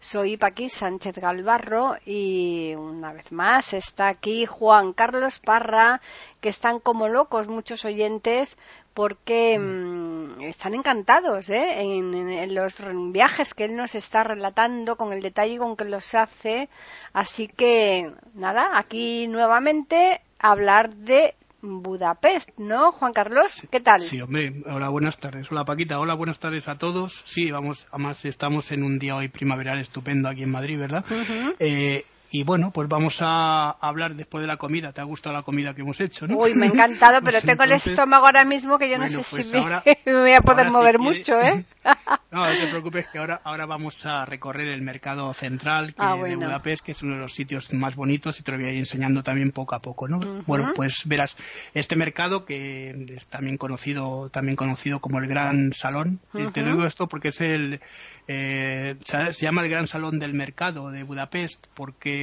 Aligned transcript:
Soy 0.00 0.36
Paquis 0.36 0.72
Sánchez 0.72 1.16
Galvarro 1.16 1.96
y 2.04 2.74
una 2.74 3.12
vez 3.12 3.32
más 3.32 3.72
está 3.72 4.08
aquí 4.08 4.46
Juan 4.46 4.92
Carlos 4.92 5.38
Parra, 5.38 6.00
que 6.40 6.48
están 6.48 6.80
como 6.80 7.08
locos 7.08 7.48
muchos 7.48 7.84
oyentes 7.84 8.56
porque 8.94 9.58
mm, 9.58 10.42
están 10.42 10.74
encantados 10.74 11.50
¿eh? 11.50 11.80
en, 11.80 12.14
en, 12.14 12.54
los 12.54 12.76
viajes 13.12 13.52
que 13.52 13.64
él 13.64 13.76
nos 13.76 13.94
está 13.94 14.22
relatando, 14.22 14.96
con 14.96 15.12
el 15.12 15.22
detalle 15.22 15.58
con 15.58 15.76
que 15.76 15.84
los 15.84 16.14
hace. 16.14 16.68
Así 17.12 17.48
que 17.48 18.12
nada, 18.34 18.70
aquí 18.74 19.26
nuevamente 19.28 20.20
hablar 20.38 20.94
de 20.94 21.34
Budapest, 21.62 22.50
¿no, 22.58 22.92
Juan 22.92 23.12
Carlos? 23.12 23.62
¿Qué 23.70 23.80
tal? 23.80 24.00
Sí, 24.00 24.20
hombre, 24.20 24.62
hola, 24.66 24.88
buenas 24.88 25.18
tardes. 25.18 25.46
Hola, 25.50 25.64
Paquita, 25.64 25.98
hola, 25.98 26.14
buenas 26.14 26.38
tardes 26.38 26.68
a 26.68 26.78
todos. 26.78 27.22
Sí, 27.24 27.50
vamos, 27.50 27.86
además 27.90 28.24
estamos 28.24 28.70
en 28.72 28.82
un 28.82 28.98
día 28.98 29.16
hoy 29.16 29.28
primaveral 29.28 29.80
estupendo 29.80 30.28
aquí 30.28 30.42
en 30.42 30.50
Madrid, 30.50 30.78
¿verdad? 30.78 31.04
Uh 31.10 31.14
-huh. 31.14 31.56
eh, 31.58 32.04
y 32.30 32.42
bueno, 32.42 32.70
pues 32.72 32.88
vamos 32.88 33.18
a 33.20 33.70
hablar 33.70 34.14
después 34.14 34.42
de 34.42 34.48
la 34.48 34.56
comida. 34.56 34.92
¿Te 34.92 35.00
ha 35.00 35.04
gustado 35.04 35.34
la 35.34 35.42
comida 35.42 35.74
que 35.74 35.82
hemos 35.82 36.00
hecho, 36.00 36.26
no? 36.26 36.38
Uy, 36.38 36.54
me 36.54 36.66
ha 36.66 36.70
encantado, 36.70 37.20
pero 37.20 37.32
pues 37.40 37.44
tengo 37.44 37.62
el 37.62 37.72
estómago 37.72 38.26
ahora 38.26 38.44
mismo 38.44 38.78
que 38.78 38.90
yo 38.90 38.96
bueno, 38.98 39.16
no 39.16 39.22
sé 39.22 39.36
pues 39.36 39.50
si 39.50 39.56
ahora, 39.56 39.82
me, 39.84 39.98
me, 40.12 40.20
voy 40.20 40.34
a 40.34 40.40
poder 40.40 40.70
mover 40.70 40.96
si 40.96 41.02
mucho, 41.02 41.38
¿eh? 41.38 41.64
no, 42.32 42.48
no 42.48 42.56
te 42.56 42.66
preocupes 42.66 43.06
que 43.08 43.18
ahora, 43.18 43.40
ahora 43.44 43.66
vamos 43.66 44.04
a 44.06 44.24
recorrer 44.24 44.68
el 44.68 44.82
mercado 44.82 45.32
central 45.34 45.94
que, 45.94 46.02
ah, 46.02 46.14
bueno. 46.14 46.38
de 46.40 46.46
Budapest, 46.46 46.84
que 46.84 46.92
es 46.92 47.02
uno 47.02 47.14
de 47.14 47.20
los 47.20 47.34
sitios 47.34 47.72
más 47.72 47.94
bonitos 47.94 48.40
y 48.40 48.42
te 48.42 48.52
lo 48.52 48.58
voy 48.58 48.66
a 48.66 48.70
ir 48.72 48.78
enseñando 48.78 49.22
también 49.22 49.52
poco 49.52 49.74
a 49.74 49.80
poco, 49.80 50.08
¿no? 50.08 50.18
Uh 50.18 50.20
-huh. 50.20 50.42
Bueno, 50.46 50.72
pues 50.74 51.02
verás, 51.04 51.36
este 51.74 51.94
mercado 51.94 52.44
que 52.44 52.90
es 53.08 53.28
también 53.28 53.56
conocido, 53.56 54.30
también 54.30 54.56
conocido 54.56 55.00
como 55.00 55.18
el 55.18 55.28
Gran 55.28 55.72
Salón, 55.72 56.20
uh 56.32 56.38
-huh. 56.38 56.52
te 56.52 56.64
digo 56.64 56.84
esto 56.84 57.06
porque 57.06 57.28
es 57.28 57.40
el, 57.40 57.80
eh, 58.26 58.96
se 59.04 59.32
llama 59.32 59.62
el 59.62 59.70
Gran 59.70 59.86
Salón 59.86 60.18
del 60.18 60.34
Mercado 60.34 60.90
de 60.90 61.04
Budapest 61.04 61.66
porque 61.74 62.15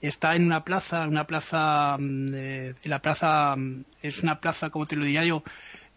está 0.00 0.36
en 0.36 0.44
una 0.44 0.64
plaza, 0.64 1.06
una 1.08 1.26
plaza, 1.26 1.96
eh, 2.00 2.74
la 2.84 3.00
plaza 3.00 3.56
es 4.02 4.22
una 4.22 4.40
plaza, 4.40 4.70
como 4.70 4.86
te 4.86 4.96
lo 4.96 5.04
diría 5.04 5.24
yo, 5.24 5.42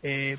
eh, 0.02 0.38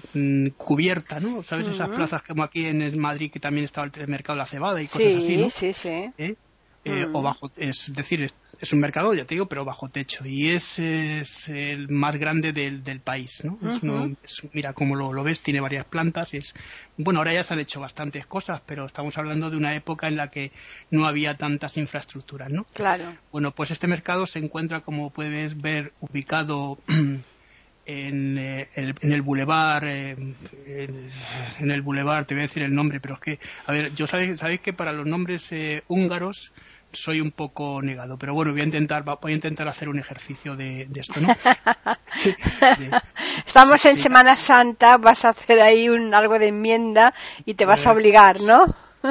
cubierta, 0.56 1.20
¿no? 1.20 1.42
¿Sabes? 1.42 1.66
Uh 1.66 1.70
-huh. 1.70 1.74
Esas 1.74 1.88
plazas 1.90 2.22
como 2.22 2.42
aquí 2.42 2.66
en 2.66 2.98
Madrid 2.98 3.30
que 3.30 3.40
también 3.40 3.64
estaba 3.64 3.90
el 3.94 4.08
mercado 4.08 4.36
de 4.36 4.38
la 4.38 4.46
cebada 4.46 4.82
y 4.82 4.86
cosas 4.86 5.02
sí, 5.02 5.18
así, 5.18 5.36
¿no? 5.36 5.50
Sí, 5.50 5.72
sí, 5.72 5.88
¿Eh? 6.18 6.34
Eh, 6.82 7.06
mm. 7.06 7.14
o 7.14 7.20
bajo, 7.20 7.50
es 7.56 7.92
decir, 7.94 8.22
es, 8.22 8.34
es, 8.58 8.72
un 8.72 8.80
mercado, 8.80 9.12
ya 9.12 9.26
te 9.26 9.34
digo, 9.34 9.46
pero 9.46 9.66
bajo 9.66 9.90
techo. 9.90 10.24
Y 10.24 10.48
es, 10.48 10.78
es 10.78 11.46
el 11.48 11.90
más 11.90 12.16
grande 12.16 12.54
del, 12.54 12.82
del 12.82 13.00
país, 13.00 13.44
¿no? 13.44 13.52
Uh 13.52 13.58
-huh. 13.60 13.76
es 13.76 13.82
uno, 13.82 14.16
es, 14.24 14.42
mira, 14.54 14.72
como 14.72 14.96
lo, 14.96 15.12
lo, 15.12 15.22
ves, 15.22 15.40
tiene 15.40 15.60
varias 15.60 15.84
plantas. 15.84 16.32
Es, 16.32 16.54
bueno, 16.96 17.20
ahora 17.20 17.34
ya 17.34 17.44
se 17.44 17.52
han 17.52 17.60
hecho 17.60 17.80
bastantes 17.80 18.24
cosas, 18.24 18.62
pero 18.64 18.86
estamos 18.86 19.18
hablando 19.18 19.50
de 19.50 19.58
una 19.58 19.74
época 19.74 20.08
en 20.08 20.16
la 20.16 20.30
que 20.30 20.52
no 20.90 21.04
había 21.04 21.36
tantas 21.36 21.76
infraestructuras, 21.76 22.50
¿no? 22.50 22.64
Claro. 22.72 23.14
Bueno, 23.30 23.52
pues 23.54 23.70
este 23.72 23.86
mercado 23.86 24.26
se 24.26 24.38
encuentra, 24.38 24.80
como 24.80 25.10
puedes 25.10 25.60
ver, 25.60 25.92
ubicado 26.00 26.78
en, 27.86 28.38
eh, 28.38 28.68
el, 28.74 28.94
en 29.00 29.12
el 29.12 29.22
bulevar, 29.22 29.84
eh, 29.84 30.10
en, 30.12 31.10
en, 31.58 31.70
el 31.70 31.82
bulevar, 31.82 32.24
te 32.24 32.34
voy 32.34 32.44
a 32.44 32.46
decir 32.46 32.62
el 32.62 32.74
nombre, 32.74 33.00
pero 33.00 33.14
es 33.16 33.20
que, 33.20 33.38
a 33.66 33.72
ver, 33.72 33.94
yo 33.94 34.06
sabéis, 34.06 34.40
sabéis 34.40 34.60
que 34.60 34.72
para 34.72 34.92
los 34.92 35.06
nombres 35.06 35.50
eh, 35.52 35.82
húngaros 35.88 36.52
soy 36.92 37.20
un 37.20 37.30
poco 37.30 37.80
negado, 37.82 38.18
pero 38.18 38.34
bueno, 38.34 38.52
voy 38.52 38.62
a 38.62 38.64
intentar, 38.64 39.04
voy 39.04 39.32
a 39.32 39.34
intentar 39.34 39.68
hacer 39.68 39.88
un 39.88 39.98
ejercicio 39.98 40.56
de, 40.56 40.86
de 40.86 41.00
esto, 41.00 41.20
¿no? 41.20 41.28
de, 42.78 43.00
Estamos 43.46 43.84
en 43.86 43.96
sí. 43.96 44.02
Semana 44.04 44.36
Santa, 44.36 44.96
vas 44.96 45.24
a 45.24 45.30
hacer 45.30 45.60
ahí 45.60 45.88
un, 45.88 46.14
algo 46.14 46.38
de 46.38 46.48
enmienda 46.48 47.14
y 47.44 47.54
te 47.54 47.64
vas 47.64 47.86
a 47.86 47.92
obligar, 47.92 48.40
¿no? 48.40 48.64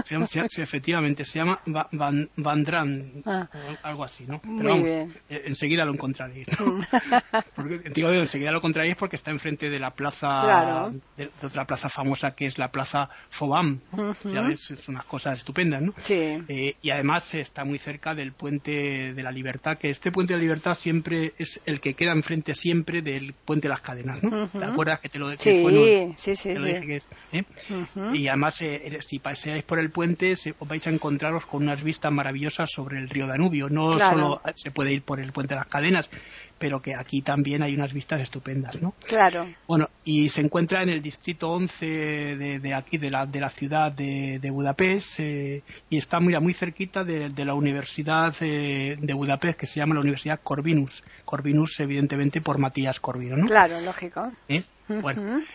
Se 0.05 0.27
se, 0.27 0.49
sí, 0.49 0.61
efectivamente, 0.61 1.25
se 1.25 1.39
llama 1.39 1.59
Van, 1.65 2.29
Van 2.35 2.63
Dran, 2.63 3.23
ah. 3.25 3.47
algo 3.83 4.03
así, 4.03 4.25
¿no? 4.27 4.39
Pero 4.39 4.53
Muy 4.53 4.65
vamos, 4.67 4.83
bien. 4.83 5.13
enseguida 5.29 5.85
lo 5.85 5.93
encontraréis. 5.93 6.47
¿no? 6.59 6.79
porque, 7.55 7.89
digo, 7.93 8.11
enseguida 8.11 8.51
lo 8.51 8.57
encontraréis 8.57 8.95
porque 8.95 9.15
está 9.15 9.31
enfrente 9.31 9.69
de 9.69 9.79
la 9.79 9.91
plaza, 9.91 10.41
claro. 10.43 10.93
de, 11.17 11.25
de, 11.25 11.47
otra 11.47 11.65
plaza 11.65 11.89
famosa 11.89 12.35
que 12.35 12.45
es 12.45 12.57
la 12.57 12.71
plaza 12.71 13.09
Fobam. 13.29 13.79
¿no? 13.93 14.09
Uh 14.09 14.13
-huh. 14.13 14.33
Ya 14.33 14.41
ves, 14.41 14.61
son 14.61 14.95
unas 14.95 15.05
cosas 15.05 15.37
estupendas, 15.39 15.81
¿no? 15.81 15.93
Sí. 16.03 16.37
Eh, 16.47 16.75
y 16.81 16.89
además 16.91 17.33
está 17.33 17.65
muy 17.65 17.79
cerca 17.79 18.13
del 18.13 18.33
puente 18.33 19.13
de 19.13 19.23
la 19.23 19.31
Libertad, 19.31 19.77
que 19.77 19.89
este 19.89 20.11
puente 20.11 20.33
de 20.33 20.37
la 20.37 20.43
Libertad 20.43 20.75
siempre 20.75 21.33
es 21.37 21.59
el 21.65 21.79
que 21.79 21.93
queda 21.95 22.11
enfrente 22.11 22.53
siempre 22.53 23.01
del 23.01 23.33
puente 23.33 23.67
de 23.67 23.73
las 23.73 23.81
cadenas, 23.81 24.21
¿no? 24.23 24.29
Uh 24.29 24.47
-huh. 24.47 24.59
¿Te 24.59 24.65
acuerdas 24.65 24.99
que 24.99 25.09
te 25.09 25.19
lo, 25.19 25.29
que 25.29 25.37
sí, 25.37 25.61
bueno, 25.61 26.13
sí, 26.17 26.35
sí, 26.35 26.55
sí. 26.55 26.63
Dije 26.63 27.01
¿eh? 27.31 27.43
uh 27.69 27.73
-huh. 27.73 28.15
Y 28.15 28.27
además, 28.27 28.61
eh, 28.61 28.99
si 29.01 29.19
paseáis 29.19 29.63
por 29.63 29.78
el 29.79 29.91
puente 29.91 30.35
se, 30.35 30.53
vais 30.61 30.85
a 30.87 30.89
encontraros 30.89 31.45
con 31.45 31.63
unas 31.63 31.83
vistas 31.83 32.11
maravillosas 32.11 32.71
sobre 32.71 32.99
el 32.99 33.09
río 33.09 33.27
Danubio. 33.27 33.69
No 33.69 33.95
claro. 33.95 34.17
solo 34.17 34.41
se 34.55 34.71
puede 34.71 34.93
ir 34.93 35.03
por 35.03 35.19
el 35.19 35.31
puente 35.31 35.53
de 35.53 35.59
las 35.59 35.67
cadenas, 35.67 36.09
pero 36.57 36.81
que 36.81 36.93
aquí 36.93 37.21
también 37.21 37.63
hay 37.63 37.73
unas 37.73 37.93
vistas 37.93 38.21
estupendas, 38.21 38.79
¿no? 38.81 38.93
Claro. 39.05 39.47
Bueno, 39.67 39.89
y 40.03 40.29
se 40.29 40.41
encuentra 40.41 40.83
en 40.83 40.89
el 40.89 41.01
distrito 41.01 41.49
11 41.51 41.85
de, 41.85 42.59
de 42.59 42.73
aquí, 42.73 42.97
de 42.97 43.09
la, 43.09 43.25
de 43.25 43.39
la 43.39 43.49
ciudad 43.49 43.91
de, 43.91 44.39
de 44.39 44.51
Budapest, 44.51 45.19
eh, 45.19 45.63
y 45.89 45.97
está 45.97 46.19
mira, 46.19 46.39
muy 46.39 46.53
cerquita 46.53 47.03
de, 47.03 47.29
de 47.29 47.45
la 47.45 47.53
Universidad 47.53 48.35
eh, 48.41 48.97
de 48.99 49.13
Budapest, 49.13 49.59
que 49.59 49.67
se 49.67 49.79
llama 49.79 49.95
la 49.95 50.01
Universidad 50.01 50.39
Corvinus. 50.43 51.03
Corvinus, 51.25 51.79
evidentemente, 51.79 52.41
por 52.41 52.57
Matías 52.57 52.99
Corvino, 52.99 53.37
¿no? 53.37 53.45
Claro, 53.45 53.79
lógico. 53.81 54.29
¿Eh? 54.47 54.63
Uh 54.89 54.95
-huh. 54.95 55.45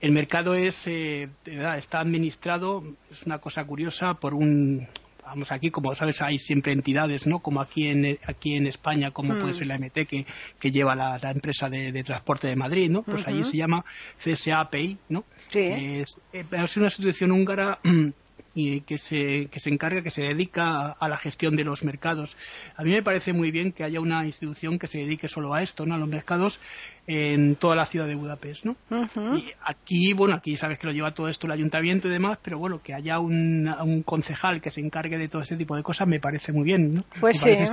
El 0.00 0.12
mercado 0.12 0.54
es, 0.54 0.86
eh, 0.86 1.28
está 1.44 2.00
administrado, 2.00 2.82
es 3.10 3.22
una 3.24 3.38
cosa 3.38 3.64
curiosa, 3.64 4.14
por 4.14 4.34
un, 4.34 4.86
vamos 5.26 5.50
aquí, 5.50 5.70
como 5.70 5.94
sabes, 5.94 6.22
hay 6.22 6.38
siempre 6.38 6.72
entidades, 6.72 7.26
¿no? 7.26 7.40
Como 7.40 7.60
aquí 7.60 7.88
en, 7.88 8.18
aquí 8.26 8.56
en 8.56 8.66
España, 8.66 9.10
como 9.10 9.34
mm. 9.34 9.40
puede 9.40 9.54
ser 9.54 9.66
la 9.66 9.78
MT, 9.78 10.06
que, 10.06 10.26
que 10.60 10.70
lleva 10.70 10.94
la, 10.94 11.18
la 11.18 11.30
empresa 11.30 11.68
de, 11.68 11.92
de, 11.92 12.04
transporte 12.04 12.46
de 12.46 12.56
Madrid, 12.56 12.90
¿no? 12.90 13.02
Pues 13.02 13.22
uh 13.22 13.24
-huh. 13.24 13.28
allí 13.28 13.44
se 13.44 13.56
llama 13.56 13.84
CSAPI, 14.22 14.98
¿no? 15.08 15.24
Sí. 15.50 15.60
Es, 15.60 16.20
eh, 16.32 16.44
es 16.50 16.76
una 16.76 16.86
institución 16.86 17.32
húngara 17.32 17.78
y 18.58 18.80
que 18.80 18.96
se, 18.96 19.48
que 19.50 19.60
se 19.60 19.68
encarga, 19.68 20.00
que 20.00 20.10
se 20.10 20.22
dedica 20.22 20.90
a 20.90 21.08
la 21.10 21.18
gestión 21.18 21.56
de 21.56 21.64
los 21.64 21.84
mercados. 21.84 22.38
A 22.74 22.84
mí 22.84 22.90
me 22.90 23.02
parece 23.02 23.34
muy 23.34 23.50
bien 23.50 23.70
que 23.70 23.84
haya 23.84 24.00
una 24.00 24.24
institución 24.24 24.78
que 24.78 24.86
se 24.86 24.96
dedique 24.96 25.28
solo 25.28 25.52
a 25.52 25.62
esto, 25.62 25.84
¿no? 25.84 25.94
a 25.94 25.98
los 25.98 26.08
mercados 26.08 26.58
en 27.06 27.56
toda 27.56 27.76
la 27.76 27.84
ciudad 27.84 28.06
de 28.06 28.14
Budapest. 28.14 28.64
¿no? 28.64 28.76
Uh 28.88 29.04
-huh. 29.04 29.38
Y 29.38 29.52
aquí, 29.62 30.14
bueno, 30.14 30.34
aquí 30.34 30.56
sabes 30.56 30.78
que 30.78 30.86
lo 30.86 30.94
lleva 30.94 31.12
todo 31.12 31.28
esto 31.28 31.46
el 31.46 31.52
ayuntamiento 31.52 32.08
y 32.08 32.10
demás, 32.10 32.38
pero 32.42 32.58
bueno, 32.58 32.80
que 32.82 32.94
haya 32.94 33.20
un, 33.20 33.68
un 33.68 34.02
concejal 34.02 34.62
que 34.62 34.70
se 34.70 34.80
encargue 34.80 35.18
de 35.18 35.28
todo 35.28 35.42
este 35.42 35.58
tipo 35.58 35.76
de 35.76 35.82
cosas 35.82 36.08
me 36.08 36.18
parece 36.18 36.52
muy 36.52 36.64
bien. 36.64 36.92
¿no? 36.92 37.04
Pues 37.20 37.44
me 37.44 37.66
sí. 37.66 37.72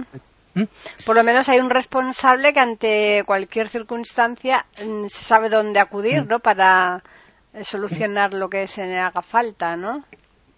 ¿Mm? 0.56 0.64
Por 1.06 1.16
lo 1.16 1.24
menos 1.24 1.48
hay 1.48 1.60
un 1.62 1.70
responsable 1.70 2.52
que 2.52 2.60
ante 2.60 3.24
cualquier 3.26 3.70
circunstancia 3.70 4.66
mm, 4.86 5.06
sabe 5.08 5.48
dónde 5.48 5.80
acudir, 5.80 6.26
¿no? 6.28 6.40
Para 6.40 7.02
solucionar 7.62 8.34
lo 8.34 8.50
que 8.50 8.68
se 8.68 8.98
haga 8.98 9.22
falta, 9.22 9.78
¿no? 9.78 10.04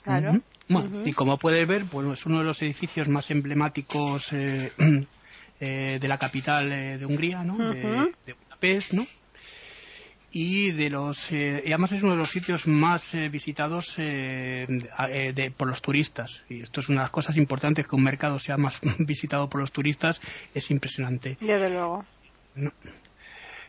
Claro. 0.06 0.32
Uh 0.32 0.36
-huh. 0.36 0.42
Bueno, 0.70 0.90
uh 0.90 1.04
-huh. 1.04 1.10
Y 1.10 1.14
como 1.14 1.38
puedes 1.38 1.68
ver, 1.68 1.84
bueno, 1.86 2.14
es 2.14 2.26
uno 2.26 2.40
de 2.40 2.46
los 2.46 2.62
edificios 2.62 3.08
más 3.08 3.30
emblemáticos 3.32 4.32
eh, 4.32 4.72
eh, 5.60 5.98
de 6.00 6.08
la 6.08 6.18
capital 6.18 6.72
eh, 6.72 6.98
de 6.98 7.06
Hungría, 7.06 7.44
¿no? 7.44 7.56
Uh 7.56 7.60
-huh. 7.60 7.74
de, 7.74 8.14
de, 8.26 8.34
Budapest, 8.34 8.94
¿no? 8.94 9.06
Y, 10.32 10.72
de 10.72 10.90
los, 10.90 11.32
eh, 11.32 11.64
y 11.66 11.70
además 11.70 11.94
es 11.94 12.04
uno 12.04 12.12
de 12.12 12.18
los 12.18 12.30
sitios 12.30 12.68
más 12.68 13.14
eh, 13.14 13.30
visitados 13.30 13.96
de, 13.96 15.54
por 15.56 15.68
los 15.70 15.82
turistas. 15.82 16.44
Y 16.50 16.62
esto 16.62 16.82
es 16.82 16.90
una 16.90 17.02
de 17.02 17.04
las 17.06 17.12
cosas 17.12 17.38
importantes 17.38 17.88
que 17.88 17.96
un 17.96 18.04
mercado 18.04 18.38
sea 18.40 18.58
más 18.58 18.82
visitado 19.00 19.50
por 19.50 19.62
los 19.62 19.72
turistas. 19.72 20.20
Es 20.54 20.72
impresionante. 20.72 21.38
Desde 21.40 21.70
luego. 21.70 22.04
¿no? 22.56 22.72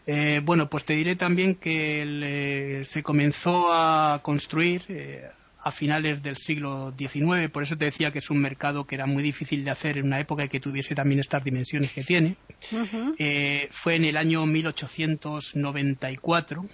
Eh, 0.07 0.41
bueno, 0.45 0.69
pues 0.69 0.85
te 0.85 0.95
diré 0.95 1.17
también 1.17 1.57
que 1.57 2.03
el, 2.03 2.23
eh, 2.25 2.85
se 2.85 3.03
comenzó 3.03 3.73
a 3.73 4.21
construir 4.23 4.85
eh, 4.89 5.29
a 5.67 5.73
finales 5.73 6.23
del 6.23 6.37
siglo 6.37 6.95
XIX, 6.97 7.51
por 7.51 7.65
eso 7.65 7.77
te 7.77 7.87
decía 7.87 8.13
que 8.13 8.21
es 8.21 8.31
un 8.31 8.39
mercado 8.39 8.87
que 8.87 8.95
era 8.95 9.07
muy 9.07 9.21
difícil 9.21 9.65
de 9.65 9.73
hacer 9.73 9.99
en 9.99 10.07
una 10.07 10.21
época 10.21 10.45
y 10.45 10.49
que 10.49 10.61
tuviese 10.61 10.95
también 10.95 11.19
estas 11.19 11.43
dimensiones 11.43 11.91
que 11.91 12.05
tiene. 12.05 12.37
Uh 12.71 12.77
-huh. 12.77 13.17
eh, 13.19 13.67
fue 13.73 13.97
en 13.97 14.05
el 14.05 14.17
año 14.17 14.47
1894. 14.47 16.67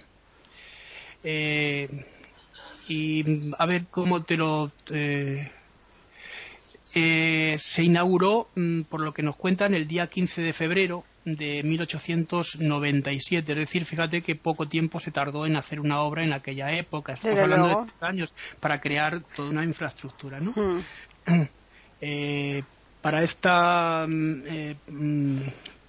Eh, 1.23 1.89
y 2.87 3.25
a 3.57 3.65
ver 3.65 3.85
cómo 3.89 4.21
te 4.21 4.37
lo... 4.37 4.71
Eh, 4.91 5.49
eh, 6.93 7.57
se 7.59 7.83
inauguró, 7.83 8.51
mm, 8.53 8.81
por 8.81 9.01
lo 9.01 9.11
que 9.11 9.23
nos 9.23 9.35
cuentan, 9.35 9.73
el 9.73 9.87
día 9.87 10.05
15 10.05 10.43
de 10.43 10.53
febrero 10.53 11.03
de 11.25 11.63
1897. 11.63 13.51
Es 13.51 13.57
decir, 13.57 13.85
fíjate 13.85 14.21
que 14.21 14.35
poco 14.35 14.67
tiempo 14.67 14.99
se 14.99 15.11
tardó 15.11 15.45
en 15.45 15.55
hacer 15.55 15.79
una 15.79 16.01
obra 16.01 16.23
en 16.23 16.33
aquella 16.33 16.71
época. 16.71 17.13
Estamos 17.13 17.39
hablando 17.39 17.69
de 17.69 17.75
tres 17.75 18.01
años 18.01 18.33
para 18.59 18.81
crear 18.81 19.21
toda 19.35 19.49
una 19.49 19.63
infraestructura, 19.63 20.39
¿no? 20.39 20.53
Hmm. 20.55 20.81
Eh, 22.05 22.63
para 23.01 23.23
esta, 23.23 24.05
mm, 24.09 24.41
eh, 24.45 24.75
mm, 24.89 25.39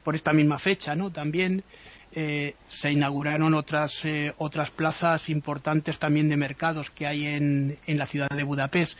por 0.04 0.14
esta 0.14 0.32
misma 0.32 0.60
fecha, 0.60 0.94
¿no? 0.94 1.10
También 1.10 1.64
eh, 2.12 2.54
se 2.68 2.92
inauguraron 2.92 3.52
otras 3.52 4.04
otras 4.38 4.70
plazas 4.70 5.28
importantes 5.28 5.98
también 5.98 6.28
de 6.28 6.36
mercados 6.36 6.90
que 6.90 7.08
hay 7.08 7.26
en, 7.26 7.76
en 7.88 7.98
la 7.98 8.06
ciudad 8.06 8.28
de 8.28 8.44
Budapest 8.44 8.96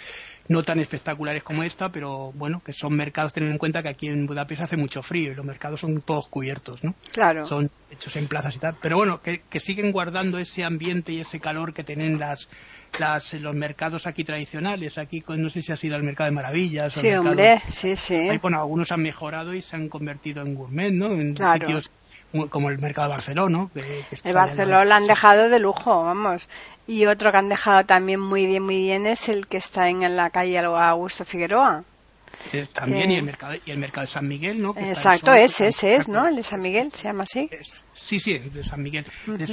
no 0.49 0.63
tan 0.63 0.79
espectaculares 0.79 1.43
como 1.43 1.63
esta, 1.63 1.91
pero 1.91 2.33
bueno, 2.33 2.63
que 2.65 2.73
son 2.73 2.95
mercados, 2.95 3.33
tener 3.33 3.51
en 3.51 3.59
cuenta 3.59 3.83
que 3.83 3.89
aquí 3.89 4.09
en 4.09 4.27
Budapest 4.27 4.63
hace 4.63 4.77
mucho 4.77 5.03
frío 5.03 5.33
y 5.33 5.35
los 5.35 5.45
mercados 5.45 5.81
son 5.81 6.03
todos 6.03 6.29
cubiertos, 6.29 6.85
¿no? 6.85 6.95
Claro. 7.13 7.47
Son 7.47 7.71
hechos 7.91 8.17
en 8.17 8.29
plazas 8.29 8.57
y 8.57 8.59
tal, 8.59 8.77
pero 8.81 8.97
bueno, 8.97 9.21
que, 9.23 9.61
siguen 9.61 9.93
guardando 9.93 10.39
ese 10.39 10.65
ambiente 10.65 11.13
y 11.13 11.21
ese 11.21 11.41
calor 11.41 11.73
que 11.73 11.85
tienen 11.85 12.19
las, 12.19 12.49
las, 12.99 13.33
los 13.35 13.55
mercados 13.55 14.07
aquí 14.07 14.25
tradicionales. 14.25 14.99
Aquí, 14.99 15.25
no 15.27 15.49
sé 15.49 15.63
si 15.63 15.73
ha 15.73 15.77
sido 15.77 15.97
el 15.97 16.03
mercado 16.03 16.29
de 16.29 16.35
maravillas. 16.35 16.93
Sí, 16.93 17.11
hombre, 17.13 17.63
sí, 17.69 17.97
sí. 17.97 18.29
bueno, 18.43 18.61
algunos 18.61 18.93
han 18.93 19.01
mejorado 19.01 19.55
y 19.55 19.63
se 19.63 19.77
han 19.77 19.89
convertido 19.89 20.43
en 20.43 20.55
gourmet, 20.55 20.93
¿no? 20.93 21.13
En 21.13 21.35
sitios 21.35 21.91
como 22.51 22.71
el 22.71 22.79
mercado 22.79 23.09
de 23.09 23.15
Barcelona. 23.15 23.69
Que, 23.75 24.05
el 24.25 24.33
Barcelona 24.33 24.85
lo 24.85 24.95
han 24.95 25.07
dejado 25.07 25.49
de 25.49 25.59
lujo, 25.59 26.05
vamos. 26.05 26.49
Y 26.87 27.07
otro 27.07 27.31
que 27.31 27.39
han 27.39 27.49
dejado 27.49 27.85
también 27.85 28.21
muy 28.21 28.47
bien, 28.47 28.63
muy 28.63 28.79
bien 28.79 29.07
es 29.07 29.29
el 29.29 29.47
que 29.47 29.57
está 29.57 29.89
en 29.89 30.17
la 30.17 30.31
calle 30.31 30.59
Augusto 30.59 31.25
Figueroa. 31.25 31.85
Eh, 32.53 32.67
también, 32.73 33.11
y, 33.11 33.17
el 33.17 33.23
mercado, 33.23 33.55
y 33.65 33.71
el 33.71 33.79
mercado 33.79 34.07
de 34.07 34.13
San 34.13 34.29
Miguel, 34.29 34.61
¿no? 34.61 34.75
exacto, 34.77 35.33
ese, 35.33 35.69
ese 35.69 35.97
es, 35.97 36.09
¿no? 36.09 36.27
El 36.27 36.37
de 36.37 36.43
San 36.43 36.61
Miguel, 36.61 36.93
se 36.93 37.05
llama 37.09 37.25
así. 37.25 37.49
sí, 37.93 38.21
sí, 38.21 38.35
el 38.35 38.53
de 38.53 38.65
San 38.65 38.83
Miguel. 38.83 39.07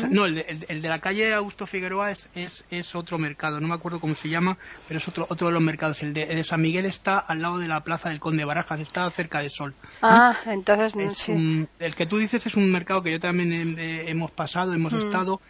no, 0.09 0.25
el 0.25 0.35
de, 0.35 0.89
la 0.89 0.99
calle 0.99 1.33
Augusto 1.33 1.65
Figueroa 1.65 2.11
es, 2.11 2.29
es, 2.35 2.95
otro 2.95 3.17
mercado, 3.17 3.59
no 3.59 3.67
me 3.67 3.73
acuerdo 3.73 3.99
cómo 3.99 4.15
se 4.15 4.29
llama, 4.29 4.57
pero 4.87 4.99
es 4.99 5.07
otro, 5.07 5.25
otro 5.29 5.47
de 5.47 5.53
los 5.53 5.61
mercados. 5.61 6.01
El 6.03 6.13
de, 6.13 6.43
San 6.43 6.61
Miguel 6.61 6.85
está 6.85 7.17
al 7.17 7.41
lado 7.41 7.57
de 7.57 7.67
la 7.67 7.83
plaza 7.83 8.09
del 8.09 8.19
Conde 8.19 8.45
Barajas, 8.45 8.79
está 8.79 9.09
cerca 9.11 9.39
de 9.39 9.49
Sol. 9.49 9.73
Ah, 10.01 10.37
entonces 10.45 10.93
sí. 11.17 11.67
el 11.79 11.95
que 11.95 12.05
tú 12.05 12.17
dices 12.17 12.45
es 12.45 12.55
un 12.55 12.71
mercado 12.71 13.03
que 13.03 13.11
yo 13.11 13.19
también 13.19 13.77
hemos 13.79 14.31
pasado, 14.31 14.73
hemos 14.73 14.93
estado 14.93 15.41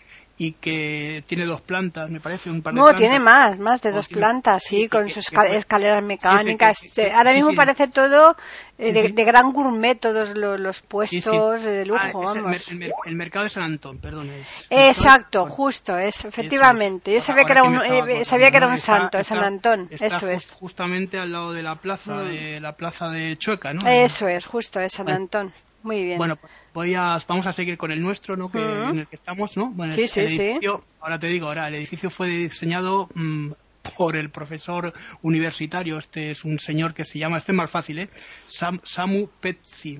y 0.41 0.53
que 0.53 1.23
tiene 1.27 1.45
dos 1.45 1.61
plantas, 1.61 2.09
me 2.09 2.19
parece, 2.19 2.49
un 2.49 2.63
par 2.63 2.73
de 2.73 2.79
No, 2.79 2.95
tiene 2.95 3.19
más, 3.19 3.59
más 3.59 3.79
de 3.83 3.91
dos 3.91 4.07
plantas, 4.07 4.63
sí, 4.63 4.89
con 4.89 5.07
sus 5.07 5.31
escaleras 5.51 6.03
mecánicas. 6.03 6.81
ahora 7.13 7.33
mismo 7.33 7.53
parece 7.53 7.89
todo 7.89 8.35
eh, 8.79 8.91
de, 8.91 9.23
gran 9.23 9.53
gourmet, 9.53 9.99
todos 9.99 10.35
los, 10.35 10.81
puestos 10.81 11.61
de 11.61 11.85
lujo, 11.85 12.27
ah, 12.27 12.33
vamos. 12.33 12.71
El, 13.05 13.15
mercado 13.15 13.43
de 13.43 13.51
San 13.51 13.65
Antón, 13.65 13.99
perdón. 13.99 14.31
Exacto, 14.71 15.45
justo, 15.45 15.95
es, 15.95 16.25
efectivamente. 16.25 17.13
Yo 17.13 17.21
sabía 17.21 17.43
que 17.43 17.51
era 17.51 17.61
un, 17.61 17.75
eh, 17.75 18.25
sabía 18.25 18.49
que 18.49 18.57
era 18.57 18.67
un 18.67 18.79
santo, 18.79 19.19
es 19.19 19.27
San 19.27 19.43
Antón, 19.43 19.89
eso 19.91 20.27
es. 20.27 20.53
Justamente 20.53 21.19
al 21.19 21.31
lado 21.31 21.53
de 21.53 21.61
la 21.61 21.75
plaza, 21.75 22.15
mm. 22.15 22.29
de 22.29 22.59
la 22.59 22.75
plaza 22.75 23.09
de 23.09 23.37
Chueca, 23.37 23.75
¿no? 23.75 23.87
Eso 23.87 24.27
es, 24.27 24.47
justo, 24.47 24.79
es 24.79 24.91
San 24.91 25.07
Antón. 25.11 25.53
Muy 25.83 26.03
bien. 26.03 26.17
Bueno, 26.17 26.37
voy 26.73 26.95
a, 26.95 27.17
vamos 27.27 27.45
a 27.47 27.53
seguir 27.53 27.77
con 27.77 27.91
el 27.91 28.01
nuestro, 28.01 28.37
¿no? 28.37 28.51
Que, 28.51 28.59
En 28.59 28.99
el 28.99 29.07
que 29.07 29.15
estamos, 29.15 29.57
¿no? 29.57 29.71
Bueno, 29.71 29.93
sí, 29.93 30.07
sí, 30.07 30.27
sí. 30.27 30.59
Ahora 30.99 31.19
te 31.19 31.27
digo, 31.27 31.47
ahora 31.47 31.67
el 31.67 31.75
edificio 31.75 32.09
fue 32.09 32.27
diseñado 32.29 33.09
mm, 33.13 33.51
por 33.97 34.15
el 34.15 34.29
profesor 34.29 34.93
universitario. 35.21 35.97
Este 35.97 36.31
es 36.31 36.45
un 36.45 36.59
señor 36.59 36.93
que 36.93 37.05
se 37.05 37.19
llama, 37.19 37.37
este 37.37 37.51
es 37.51 37.55
más 37.55 37.71
fácil, 37.71 37.99
¿eh? 37.99 38.09
Samu 38.45 39.27
Petzi. 39.39 39.99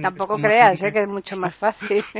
Tampoco 0.00 0.38
creas, 0.38 0.82
¿eh? 0.82 0.92
Que 0.92 1.02
es 1.02 1.08
mucho 1.08 1.36
más 1.36 1.54
fácil. 1.54 2.04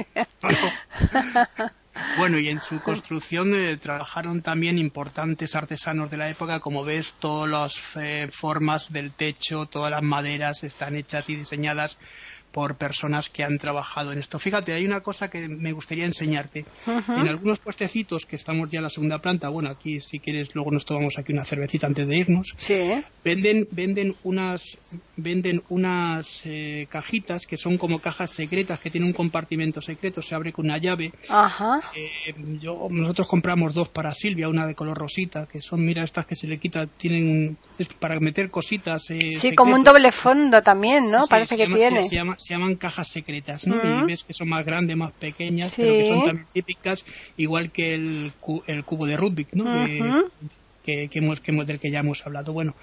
Bueno, 2.17 2.39
y 2.39 2.49
en 2.49 2.61
su 2.61 2.81
construcción 2.81 3.53
eh, 3.55 3.77
trabajaron 3.77 4.41
también 4.41 4.79
importantes 4.79 5.57
artesanos 5.57 6.11
de 6.11 6.17
la 6.17 6.31
época, 6.31 6.61
como 6.61 6.85
ves, 6.85 7.15
todas 7.19 7.51
las 7.51 7.97
eh, 7.97 8.29
formas 8.31 8.93
del 8.93 9.13
techo, 9.13 9.67
todas 9.67 9.91
las 9.91 10.03
maderas 10.03 10.63
están 10.63 10.95
hechas 10.95 11.29
y 11.29 11.37
diseñadas 11.37 11.99
por 12.59 12.75
personas 12.75 13.31
que 13.31 13.45
han 13.45 13.57
trabajado 13.57 14.11
en 14.11 14.19
esto. 14.19 14.41
Fíjate, 14.41 14.73
hay 14.73 14.85
una 14.85 15.01
cosa 15.01 15.31
que 15.31 15.49
me 15.49 15.71
gustaría 15.71 16.05
enseñarte. 16.05 16.65
En 16.89 17.29
algunos 17.29 17.61
puestecitos 17.61 18.27
que 18.27 18.35
estamos 18.35 18.69
ya 18.69 18.79
en 18.79 18.83
la 18.83 18.91
segunda 18.91 19.21
planta, 19.21 19.49
bueno, 19.49 19.71
aquí 19.71 20.01
si 20.01 20.19
quieres 20.19 20.53
luego 20.57 20.73
nos 20.73 20.85
tomamos 20.85 21.21
aquí 21.21 21.33
una 21.33 21.45
cervecita 21.45 21.87
antes 21.87 22.09
de 22.09 22.17
irnos. 22.17 22.55
Sí. 22.57 23.01
Venden 23.25 23.69
venden 23.71 24.17
unas 24.25 24.77
venden 25.17 25.63
unas 25.69 26.41
eh, 26.47 26.89
cajitas 26.91 27.47
que 27.47 27.57
son 27.57 27.79
como 27.79 28.01
cajas 28.01 28.31
secretas 28.31 28.81
que 28.81 28.91
tienen 28.91 29.07
un 29.07 29.15
compartimento 29.15 29.81
secreto, 29.81 30.21
se 30.21 30.35
abre 30.35 30.53
con 30.53 30.65
una 30.65 30.79
llave. 30.79 31.13
Ajá. 31.29 31.79
Eh, 31.95 32.35
yo 32.61 32.89
nosotros 32.91 33.29
compramos 33.29 33.73
dos 33.73 33.89
para 33.89 34.13
Silvia, 34.15 34.49
una 34.49 34.67
de 34.67 34.75
color 34.75 34.99
rosita, 34.99 35.47
que 35.47 35.63
son 35.63 35.85
mira 35.85 36.03
estas 36.03 36.27
que 36.27 36.35
se 36.35 36.49
le 36.49 36.59
quita 36.59 36.89
tienen 36.89 37.57
para 38.01 38.19
meter 38.19 38.51
cositas. 38.51 39.11
Eh, 39.11 39.37
sí, 39.39 39.55
como 39.55 39.77
un 39.77 39.85
doble 39.85 40.11
fondo 40.11 40.61
también, 40.61 41.05
¿no? 41.05 41.29
Parece 41.29 41.57
que 41.57 41.69
tiene 41.69 42.03
se 42.48 42.48
llaman 42.55 42.77
cajas 42.77 43.09
secretas, 43.09 43.67
¿no? 43.67 43.77
Y 43.77 44.07
ves 44.07 44.25
que 44.25 44.33
son 44.33 44.49
más 44.49 44.65
grandes, 44.65 44.97
más 44.97 45.13
pequeñas, 45.13 45.75
pero 45.77 45.93
que 45.93 46.07
son 46.07 46.25
también 46.25 46.47
típicas, 46.53 47.05
igual 47.37 47.71
que 47.71 47.95
el, 47.95 48.33
el 48.67 48.85
cubo 48.85 49.07
de 49.07 49.17
Rubik, 49.17 49.53
¿no? 49.53 49.65
que, 51.09 51.19
hemos, 51.19 51.41
que 51.41 51.53
del 51.53 51.79
que 51.79 51.91
ya 51.91 52.01
hemos 52.01 52.27
hablado. 52.27 52.53
Bueno, 52.53 52.75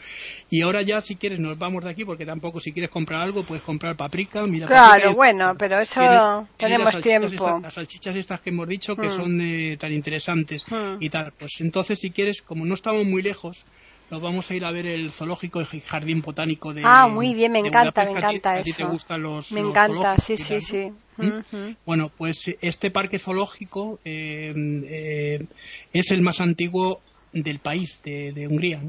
y 0.50 0.62
ahora 0.62 0.82
ya 0.82 1.02
si 1.02 1.16
quieres 1.16 1.40
nos 1.40 1.58
vamos 1.58 1.84
de 1.84 1.90
aquí 1.90 2.06
porque 2.06 2.26
tampoco 2.26 2.60
si 2.60 2.72
quieres 2.72 2.90
comprar 2.90 3.22
algo 3.22 3.44
puedes 3.44 3.64
comprar 3.64 3.96
paprika. 3.96 4.44
Mira, 4.46 4.68
claro, 4.68 5.14
bueno, 5.16 5.54
pero 5.58 5.80
eso 5.80 6.48
tenemos 6.58 7.02
tiempo. 7.02 7.60
las 7.62 7.74
salchichas 7.74 8.16
estas 8.16 8.42
que 8.42 8.52
hemos 8.52 8.68
dicho 8.68 8.96
que 8.96 9.10
son 9.10 9.40
eh, 9.42 9.78
tan 9.78 9.94
interesantes 9.94 10.64
y 11.00 11.10
tal. 11.10 11.34
Pues 11.38 11.54
entonces 11.60 12.00
si 12.00 12.12
quieres, 12.12 12.42
como 12.42 12.66
no 12.66 12.76
estamos 12.76 13.06
muy 13.06 13.22
lejos, 13.22 13.66
nos 14.10 14.22
vamos 14.22 14.50
a 14.50 14.56
ir 14.56 14.66
a 14.66 14.72
ver 14.72 14.86
el 14.86 15.12
zoológico 15.12 15.62
y 15.62 15.82
jardín 15.82 16.22
botánico 16.22 16.74
de 16.74 16.84
Ah, 16.86 17.08
muy 17.08 17.34
bien, 17.34 17.52
me 17.52 17.60
encanta, 17.60 18.06
me 18.06 18.12
encanta 18.12 18.60
eso. 18.60 18.78
te 18.78 18.84
gustan 18.84 19.24
los 19.24 19.52
Me 19.52 19.62
encanta, 19.62 20.18
sí, 20.20 20.38
sí, 20.38 20.62
sí. 20.62 20.92
¿Mm? 21.18 21.76
Bueno, 21.86 22.12
pues 22.16 22.44
este 22.62 22.92
parque 22.92 23.20
zoológico 23.20 24.00
eh, 24.04 24.54
eh, 24.86 25.46
es 25.94 26.12
el 26.12 26.22
más 26.22 26.42
antiguo 26.42 27.02
del 27.32 27.60
país, 27.60 28.02
de, 28.04 28.48
Hungría. 28.50 28.82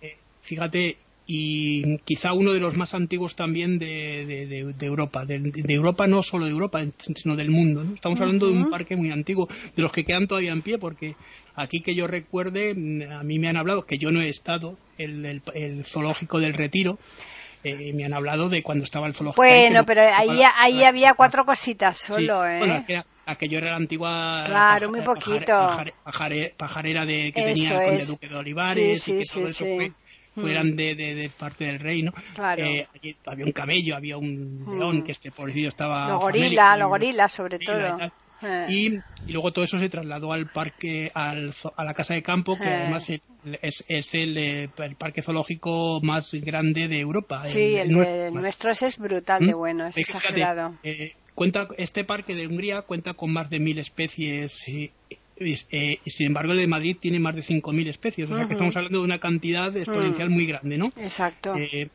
Eh, 0.00 0.16
fíjate, 0.42 0.98
y 1.34 1.96
quizá 2.04 2.34
uno 2.34 2.52
de 2.52 2.60
los 2.60 2.76
más 2.76 2.92
antiguos 2.92 3.34
también 3.34 3.78
de, 3.78 4.74
Europa, 4.82 5.24
de, 5.24 5.40
Europa 5.66 6.06
no 6.06 6.22
solo 6.22 6.44
de 6.44 6.50
Europa, 6.50 6.84
sino 6.98 7.36
del 7.36 7.50
mundo. 7.50 7.86
Estamos 7.94 8.20
hablando 8.20 8.48
de 8.48 8.52
un 8.52 8.68
parque 8.68 8.96
muy 8.96 9.10
antiguo, 9.10 9.48
de 9.74 9.82
los 9.82 9.90
que 9.92 10.04
quedan 10.04 10.26
todavía 10.26 10.52
en 10.52 10.60
pie, 10.60 10.76
porque 10.76 11.16
aquí 11.54 11.80
que 11.80 11.94
yo 11.94 12.06
recuerde, 12.06 12.74
mm, 12.76 13.12
a 13.12 13.22
mí 13.22 13.38
me 13.38 13.48
han 13.48 13.56
hablado, 13.56 13.86
que 13.86 13.96
yo 13.96 14.12
no 14.12 14.20
he 14.20 14.28
estado, 14.28 14.76
el, 14.98 15.40
el, 15.54 15.84
zoológico 15.86 16.38
del 16.38 16.52
Retiro, 16.52 16.98
eh, 17.64 17.94
me 17.94 18.04
han 18.04 18.12
hablado 18.12 18.50
de 18.50 18.62
cuando 18.62 18.84
estaba 18.84 19.06
el 19.06 19.14
zoológico. 19.14 19.40
Bueno, 19.40 19.86
pero 19.86 20.02
ahí, 20.02 20.42
ahí 20.58 20.84
había 20.84 21.14
cuatro 21.14 21.46
cositas 21.46 21.96
solo, 21.96 22.46
¿eh? 22.46 22.58
Bueno, 22.58 22.84
aquello 23.24 23.56
era 23.56 23.70
la 23.70 23.76
antigua 23.76 24.42
claro, 24.44 24.90
muy 24.90 25.00
poquito. 25.00 25.54
pajarera 26.58 27.06
de, 27.06 27.32
que 27.32 27.42
tenía 27.42 27.86
el 27.86 28.06
Duque 28.06 28.28
de 28.28 28.34
Olivares 28.34 29.08
y 29.08 29.18
que 29.18 29.24
todo 29.24 29.44
eso 29.44 29.64
fue 29.64 29.92
fueran 30.34 30.72
mm. 30.72 30.76
de, 30.76 30.94
de, 30.94 31.30
parte 31.30 31.64
del 31.64 31.78
reino. 31.78 32.12
Eh, 32.56 32.86
había 33.26 33.44
un 33.44 33.52
camello, 33.52 33.96
había 33.96 34.16
un 34.16 34.64
mm. 34.64 34.78
león, 34.78 35.02
que 35.02 35.12
este 35.12 35.30
pobrecillo 35.30 35.68
estaba... 35.68 36.08
Los 36.08 36.20
gorilas, 36.20 36.78
los 36.78 36.88
gorilas 36.88 37.32
sobre 37.32 37.58
todo. 37.58 37.98
Eh. 38.42 38.66
Y, 38.68 38.94
y, 39.28 39.32
luego 39.32 39.52
todo 39.52 39.64
eso 39.64 39.78
se 39.78 39.88
trasladó 39.88 40.32
al 40.32 40.50
parque, 40.50 41.12
al, 41.14 41.54
a 41.76 41.84
la 41.84 41.94
casa 41.94 42.14
de 42.14 42.22
campo, 42.22 42.58
que 42.58 42.64
eh. 42.64 42.74
además 42.74 43.08
es, 43.08 43.84
es 43.86 44.14
el, 44.14 44.36
el, 44.36 44.96
parque 44.98 45.22
zoológico 45.22 46.00
más 46.02 46.32
grande 46.32 46.88
de 46.88 46.98
Europa. 46.98 47.46
Sí, 47.46 47.76
el, 47.76 47.92
nuestro, 47.92 48.72
es 48.72 48.98
brutal 48.98 49.46
de 49.46 49.54
¿Mm? 49.54 49.58
bueno, 49.58 49.86
es 49.86 49.96
exagerado. 49.96 50.74
cuenta, 51.34 51.68
este 51.78 52.02
parque 52.02 52.34
de 52.34 52.48
Hungría 52.48 52.82
cuenta 52.82 53.14
con 53.14 53.32
más 53.32 53.48
de 53.48 53.60
mil 53.60 53.78
especies 53.78 54.64
eh, 55.44 55.98
y 56.04 56.10
sin 56.10 56.28
embargo 56.28 56.52
el 56.52 56.58
de 56.58 56.66
Madrid 56.66 56.96
tiene 57.00 57.18
más 57.18 57.34
de 57.34 57.42
5.000 57.42 57.88
especies, 57.88 58.30
o 58.30 58.36
sea 58.36 58.46
que 58.46 58.52
estamos 58.52 58.76
hablando 58.76 58.98
de 58.98 59.04
una 59.04 59.18
cantidad 59.18 59.76
exponencial 59.76 60.30
muy 60.30 60.46
grande, 60.46 60.78
¿no? 60.78 60.92
Exacto. 60.96 61.54
Eh, 61.56 61.88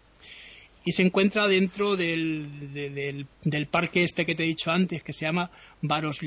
y 0.86 0.94
se 0.94 1.04
encuentra 1.04 1.48
dentro 1.48 1.98
del, 1.98 3.28
del, 3.44 3.68
parque 3.68 4.06
este 4.06 4.26
que 4.26 4.36
te 4.36 4.44
he 4.44 4.48
dicho 4.48 4.72
antes, 4.72 5.04
que 5.04 5.12
se 5.12 5.26
llama 5.26 5.52
Baros, 5.82 6.22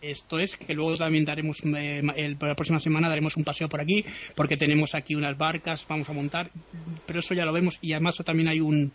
Esto 0.00 0.38
es 0.38 0.56
que 0.56 0.72
luego 0.74 0.96
también 0.96 1.24
daremos, 1.24 1.58
eh, 1.64 2.02
la 2.40 2.54
próxima 2.54 2.78
semana 2.78 3.08
daremos 3.08 3.36
un 3.36 3.42
paseo 3.42 3.68
por 3.68 3.80
aquí, 3.80 4.04
porque 4.36 4.56
tenemos 4.56 4.94
aquí 4.94 5.16
unas 5.16 5.36
barcas, 5.36 5.84
vamos 5.88 6.08
a 6.08 6.12
montar, 6.12 6.50
pero 7.04 7.18
eso 7.18 7.34
ya 7.34 7.44
lo 7.44 7.52
vemos, 7.52 7.78
y 7.82 7.94
además 7.94 8.16
también 8.24 8.48
hay 8.48 8.60
un, 8.60 8.92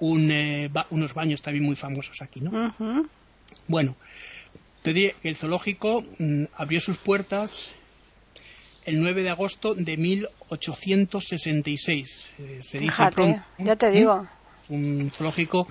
unos 0.00 1.14
baños 1.14 1.42
también 1.42 1.64
muy 1.64 1.76
famosos 1.76 2.20
aquí, 2.22 2.40
¿no? 2.40 2.74
Bueno, 3.68 3.96
te 4.84 4.92
diré 4.92 5.16
que 5.22 5.30
el 5.30 5.36
zoológico 5.36 6.04
mm, 6.18 6.44
abrió 6.56 6.78
sus 6.78 6.98
puertas 6.98 7.70
el 8.84 9.00
9 9.00 9.22
de 9.22 9.30
agosto 9.30 9.74
de 9.74 9.96
1866. 9.96 12.30
Eh, 12.38 12.60
se 12.62 12.80
Fíjate, 12.80 13.40
ya 13.56 13.76
te 13.76 13.90
digo. 13.90 14.26
Un 14.68 15.10
zoológico 15.16 15.68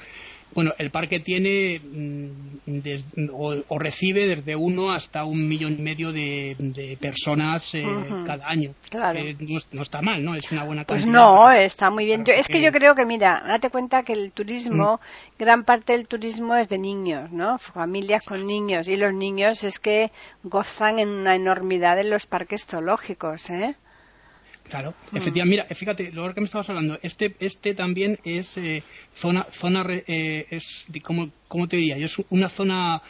bueno, 0.53 0.72
el 0.77 0.91
parque 0.91 1.19
tiene 1.19 1.79
mm, 1.79 3.29
o, 3.33 3.79
recibe 3.79 4.27
desde 4.27 4.55
uno 4.55 4.91
hasta 4.91 5.25
un 5.25 5.48
millón 5.48 5.74
y 5.79 5.81
medio 5.81 6.12
de, 6.12 6.98
personas 7.00 7.74
eh, 7.74 7.83
cada 8.25 8.48
año. 8.48 8.74
Claro. 8.89 9.19
Eh, 9.19 9.36
no, 9.72 9.81
está 9.81 10.01
mal, 10.01 10.24
¿no? 10.24 10.36
Es 10.36 10.51
una 10.51 10.63
buena 10.63 10.83
Pues 10.86 11.05
no, 11.05 11.51
está 11.51 11.89
muy 11.89 12.05
bien. 12.05 12.24
es 12.27 12.48
que 12.48 12.62
yo 12.62 12.72
creo 12.72 12.95
que, 12.95 13.05
mira, 13.05 13.43
date 13.45 13.69
cuenta 13.69 14.03
que 14.03 14.13
el 14.13 14.31
turismo, 14.31 15.00
mm. 15.01 15.39
gran 15.39 15.63
parte 15.63 15.93
del 15.93 16.07
turismo 16.07 16.55
es 16.55 16.69
de 16.69 16.77
niños, 16.77 17.31
¿no? 17.31 17.57
Familias 17.57 18.25
con 18.25 18.45
niños. 18.45 18.88
Y 18.88 18.95
los 18.95 19.13
niños 19.13 19.63
es 19.63 19.79
que 19.79 20.12
gozan 20.43 21.00
en 21.00 21.10
una 21.10 21.36
enormidad 21.36 22.00
en 22.00 22.10
los 22.10 22.25
parques 22.25 22.65
zoológicos, 22.65 23.50
¿eh? 23.50 23.75
Claro, 24.70 24.93
mm. 25.12 25.17
efectivamente, 25.17 25.63
mira, 25.63 25.75
fíjate, 25.75 26.12
lo 26.12 26.34
que 26.34 26.41
me 26.41 26.46
estabas 26.46 26.70
hablando, 26.70 26.98
este, 27.03 27.36
este 27.39 27.74
también 27.74 28.20
es 28.24 28.58
eh, 28.58 28.84
zona, 29.13 29.43
zona 29.51 29.86
eh, 29.89 30.48
es, 30.50 30.86
¿cómo, 31.03 31.29
¿cómo, 31.48 31.67
te 31.67 31.77
diría? 31.77 31.98
Es 31.98 32.17
una 32.29 32.50
zona 32.50 33.01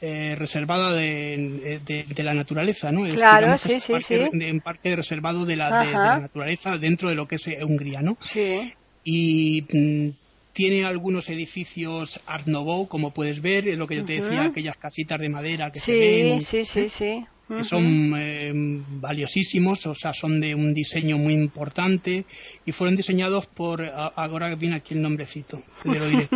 eh, 0.00 0.34
reservada 0.36 0.92
de, 0.92 1.80
de, 1.86 2.22
la 2.22 2.34
naturaleza, 2.34 2.92
¿no? 2.92 3.04
claro, 3.14 3.56
sí, 3.56 3.80
sí, 3.80 3.94
sí. 4.00 4.14
un 4.14 4.60
parque 4.60 4.94
reservado 4.96 5.46
de 5.46 5.56
la, 5.56 5.84
de, 5.84 5.92
la 5.92 6.18
naturaleza 6.18 6.76
dentro 6.76 7.08
de 7.08 7.14
lo 7.14 7.26
que 7.26 7.36
es 7.36 7.46
Hungría, 7.62 8.02
¿no? 8.02 8.18
Sí. 8.20 8.74
Y 9.04 9.62
mm, 9.72 10.10
tiene 10.52 10.84
algunos 10.84 11.30
edificios 11.30 12.20
Art 12.26 12.46
Nouveau, 12.46 12.88
como 12.88 13.12
puedes 13.12 13.40
ver, 13.40 13.68
es 13.68 13.78
lo 13.78 13.86
que 13.86 13.96
yo 13.96 14.04
te 14.04 14.20
decía, 14.20 14.44
aquellas 14.44 14.76
casitas 14.76 15.20
de 15.20 15.28
madera 15.28 15.70
que 15.70 15.78
sí, 15.78 15.92
se 15.92 15.92
ven. 15.92 16.40
Sí, 16.40 16.64
sí, 16.64 16.88
sí 16.88 17.24
que 17.48 17.64
son 17.64 18.12
eh, 18.16 18.52
valiosísimos, 18.54 19.86
o 19.86 19.94
sea, 19.94 20.12
son 20.12 20.40
de 20.40 20.54
un 20.54 20.74
diseño 20.74 21.16
muy 21.16 21.34
importante 21.34 22.24
y 22.64 22.72
fueron 22.72 22.96
diseñados 22.96 23.46
por, 23.46 23.82
ahora 23.84 24.54
viene 24.56 24.76
aquí 24.76 24.94
el 24.94 25.02
nombrecito, 25.02 25.62
le 25.84 25.98
lo 25.98 26.08
diré. 26.08 26.28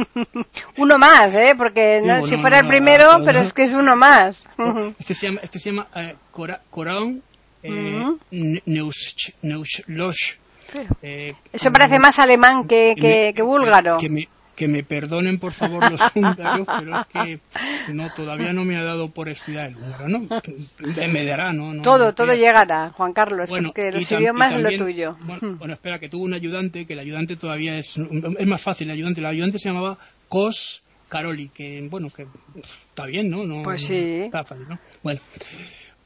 uno 0.78 0.98
más, 0.98 1.34
¿eh? 1.34 1.54
Porque 1.56 2.00
si 2.22 2.36
fuera 2.36 2.60
el 2.60 2.68
primero, 2.68 3.22
pero 3.24 3.40
es 3.40 3.52
que 3.52 3.62
es 3.62 3.72
uno 3.72 3.96
más. 3.96 4.46
este 4.98 5.14
se 5.14 5.26
llama, 5.26 5.40
este 5.42 5.58
se 5.58 5.70
llama 5.70 5.88
eh, 5.94 6.16
eh, 10.74 10.94
eh, 11.02 11.34
Eso 11.52 11.72
parece 11.72 11.98
más 11.98 12.18
alemán 12.18 12.66
que, 12.66 12.94
que, 12.96 13.32
que 13.34 13.42
búlgaro 13.42 13.98
que 14.54 14.68
me 14.68 14.82
perdonen 14.82 15.38
por 15.38 15.52
favor 15.52 15.90
los 15.90 16.00
húngaros, 16.14 16.66
pero 16.66 17.00
es 17.00 17.06
que 17.06 17.92
no, 17.92 18.12
todavía 18.12 18.52
no 18.52 18.64
me 18.64 18.76
ha 18.76 18.84
dado 18.84 19.10
por 19.10 19.28
estudiar 19.28 19.70
el 19.70 19.76
húngaro, 19.76 20.08
¿no? 20.08 20.28
Me 20.78 21.24
dará, 21.24 21.52
¿no? 21.52 21.80
todo, 21.82 22.12
todo 22.14 22.34
llegará, 22.34 22.90
Juan 22.90 23.12
Carlos, 23.12 23.48
porque 23.48 23.90
los 23.92 24.10
idiomas 24.12 24.54
es 24.54 24.62
lo 24.62 24.84
tuyo. 24.84 25.16
Bueno, 25.58 25.74
espera, 25.74 25.98
que 25.98 26.08
tuvo 26.08 26.24
un 26.24 26.34
ayudante, 26.34 26.86
que 26.86 26.92
el 26.92 26.98
ayudante 26.98 27.36
todavía 27.36 27.78
es, 27.78 27.96
es 27.96 28.46
más 28.46 28.62
fácil, 28.62 28.88
el 28.88 28.94
ayudante, 28.94 29.20
el 29.20 29.26
ayudante 29.26 29.58
se 29.58 29.68
llamaba 29.68 29.98
Kos 30.28 30.82
Caroli, 31.08 31.48
que 31.48 31.86
bueno, 31.90 32.08
que 32.10 32.26
está 32.88 33.06
bien, 33.06 33.30
¿no? 33.30 33.44
no 33.44 33.62
pues 33.62 33.84
sí. 33.84 34.22
Está 34.24 34.44
fácil, 34.44 34.68
¿no? 34.68 34.78
Bueno. 35.02 35.20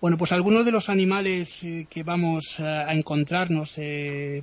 Bueno, 0.01 0.19
pues 0.19 0.33
algunos 0.33 0.67
de 0.67 0.71
los 0.71 0.91
animales 0.91 1.63
eh, 1.65 1.87
que 1.89 2.03
vamos 2.03 2.61
a 2.61 2.93
encontrarnos 2.93 3.79
eh, 3.79 4.43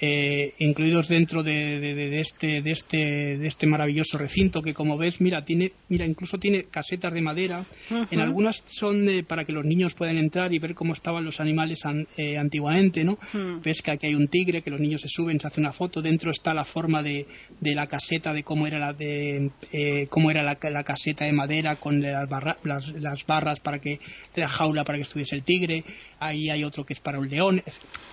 eh, 0.00 0.54
incluidos 0.58 1.08
dentro 1.08 1.42
de, 1.42 2.20
este, 2.20 2.62
de, 2.62 2.70
este, 2.70 3.38
de 3.38 3.46
este 3.46 3.66
maravilloso 3.66 4.16
recinto 4.16 4.62
que 4.62 4.72
como 4.72 4.96
ves 4.96 5.20
mira 5.20 5.44
tiene 5.44 5.72
mira 5.88 6.06
incluso 6.06 6.38
tiene 6.38 6.64
casetas 6.64 7.12
de 7.12 7.20
madera. 7.20 7.64
En 8.10 8.20
algunas 8.20 8.62
son 8.66 9.06
para 9.26 9.44
que 9.44 9.52
los 9.52 9.64
niños 9.64 9.94
puedan 9.94 10.18
entrar 10.18 10.52
y 10.54 10.58
ver 10.58 10.74
cómo 10.74 10.94
estaban 10.94 11.24
los 11.24 11.40
animales 11.40 11.82
eh, 12.16 12.38
antiguamente 12.38 13.04
no 13.04 13.18
ves 13.62 13.82
que 13.82 13.92
aquí 13.92 14.06
hay 14.06 14.14
un 14.14 14.28
tigre 14.28 14.62
que 14.62 14.70
los 14.70 14.80
niños 14.80 15.02
se 15.02 15.08
suben 15.08 15.38
se 15.38 15.46
hace 15.46 15.60
una 15.60 15.72
foto. 15.72 16.02
Dentro 16.02 16.30
está 16.30 16.54
la 16.54 16.64
forma 16.64 17.02
de, 17.02 17.26
de 17.60 17.74
la 17.74 17.86
caseta 17.86 18.32
de 18.32 18.42
cómo 18.42 18.66
era 18.66 18.78
la 18.78 18.92
de 18.92 19.50
eh, 19.72 20.06
cómo 20.08 20.30
era 20.30 20.42
la, 20.42 20.56
caseta 20.84 21.24
de 21.24 21.32
madera 21.32 21.76
con 21.76 22.00
las, 22.00 22.28
las, 22.64 23.26
barras 23.26 23.60
para 23.60 23.78
que 23.78 24.00
de 24.34 24.42
la 24.42 24.48
jaula 24.48 24.84
para 24.84 24.98
que 24.98 25.02
estuviese 25.02 25.36
el 25.36 25.42
tigre 25.42 25.84
ahí 26.20 26.50
hay 26.50 26.62
otro 26.64 26.84
que 26.84 26.92
es 26.92 27.00
para 27.00 27.18
un 27.18 27.28
león 27.28 27.62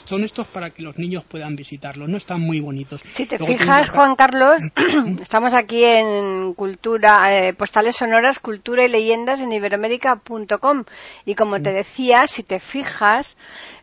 son 0.08 0.24
estos 0.24 0.48
para 0.48 0.70
que 0.70 0.82
los 0.82 0.98
niños 0.98 1.26
puedan 1.26 1.58
visitarlos, 1.58 2.08
no 2.08 2.16
están 2.16 2.40
muy 2.40 2.62
bonitos. 2.62 3.02
Si 3.12 3.26
te 3.26 3.38
fijas, 3.38 3.90
Juan 3.90 4.16
Carlos, 4.16 4.62
estamos 5.22 5.54
aquí 5.54 5.84
en 5.84 6.54
Cultura, 6.54 7.36
eh, 7.36 7.54
Postales 7.54 7.98
Sonoras, 7.98 8.40
Cultura 8.40 8.86
y 8.86 8.88
Leyendas 8.88 9.42
en 9.42 9.52
iberoamérica.com 9.52 10.86
y 11.26 11.36
como 11.36 11.62
te 11.62 11.72
mm. 11.72 11.76
decía, 11.76 12.28
si 12.28 12.44
te 12.44 12.62
fijas, 12.62 13.36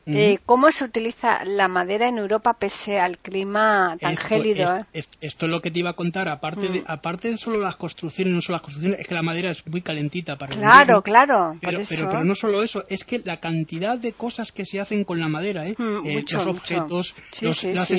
eh, 0.07 0.39
¿Cómo 0.45 0.71
se 0.71 0.85
utiliza 0.85 1.45
la 1.45 1.67
madera 1.67 2.09
en 2.09 2.19
Europa 2.19 2.55
pese 2.55 3.01
al 3.01 3.19
clima 3.19 3.97
tan 3.99 4.17
gélido? 4.17 4.77
Eh? 4.77 5.03
esto 5.21 5.47
es 5.47 5.51
lo 5.51 5.63
que 5.63 5.71
te 5.71 5.79
iba 5.79 5.91
a 5.91 5.95
contar. 5.95 6.29
Aparte, 6.29 6.69
de, 6.69 6.81
mm. 6.81 6.85
aparte 6.87 7.31
de 7.31 7.37
solo 7.39 7.59
las 7.59 7.77
construcciones, 7.77 8.35
no 8.35 8.43
solo 8.43 8.57
las 8.57 8.63
construcciones, 8.63 9.01
es 9.01 9.07
que 9.07 9.15
la 9.15 9.23
madera 9.23 9.51
es 9.51 9.67
muy 9.67 9.81
calentita 9.81 10.37
para 10.37 10.53
Claro, 10.53 11.03
claro. 11.03 11.57
Pero, 11.61 11.81
pero, 11.89 12.25
no 12.25 12.35
solo 12.35 12.63
eso, 12.63 12.85
es 12.89 13.05
que 13.05 13.23
la 13.25 13.41
cantidad 13.41 13.99
de 13.99 14.13
cosas 14.13 14.53
que 14.53 14.67
se 14.67 14.79
hacen 14.79 15.05
con 15.05 15.21
la 15.21 15.29
madera, 15.29 15.67
¿eh? 15.67 15.75
Mm, 15.79 16.07
eh 16.07 16.25
los 16.31 16.47
objetos, 16.47 17.15
los, 17.41 17.65
las 17.65 17.91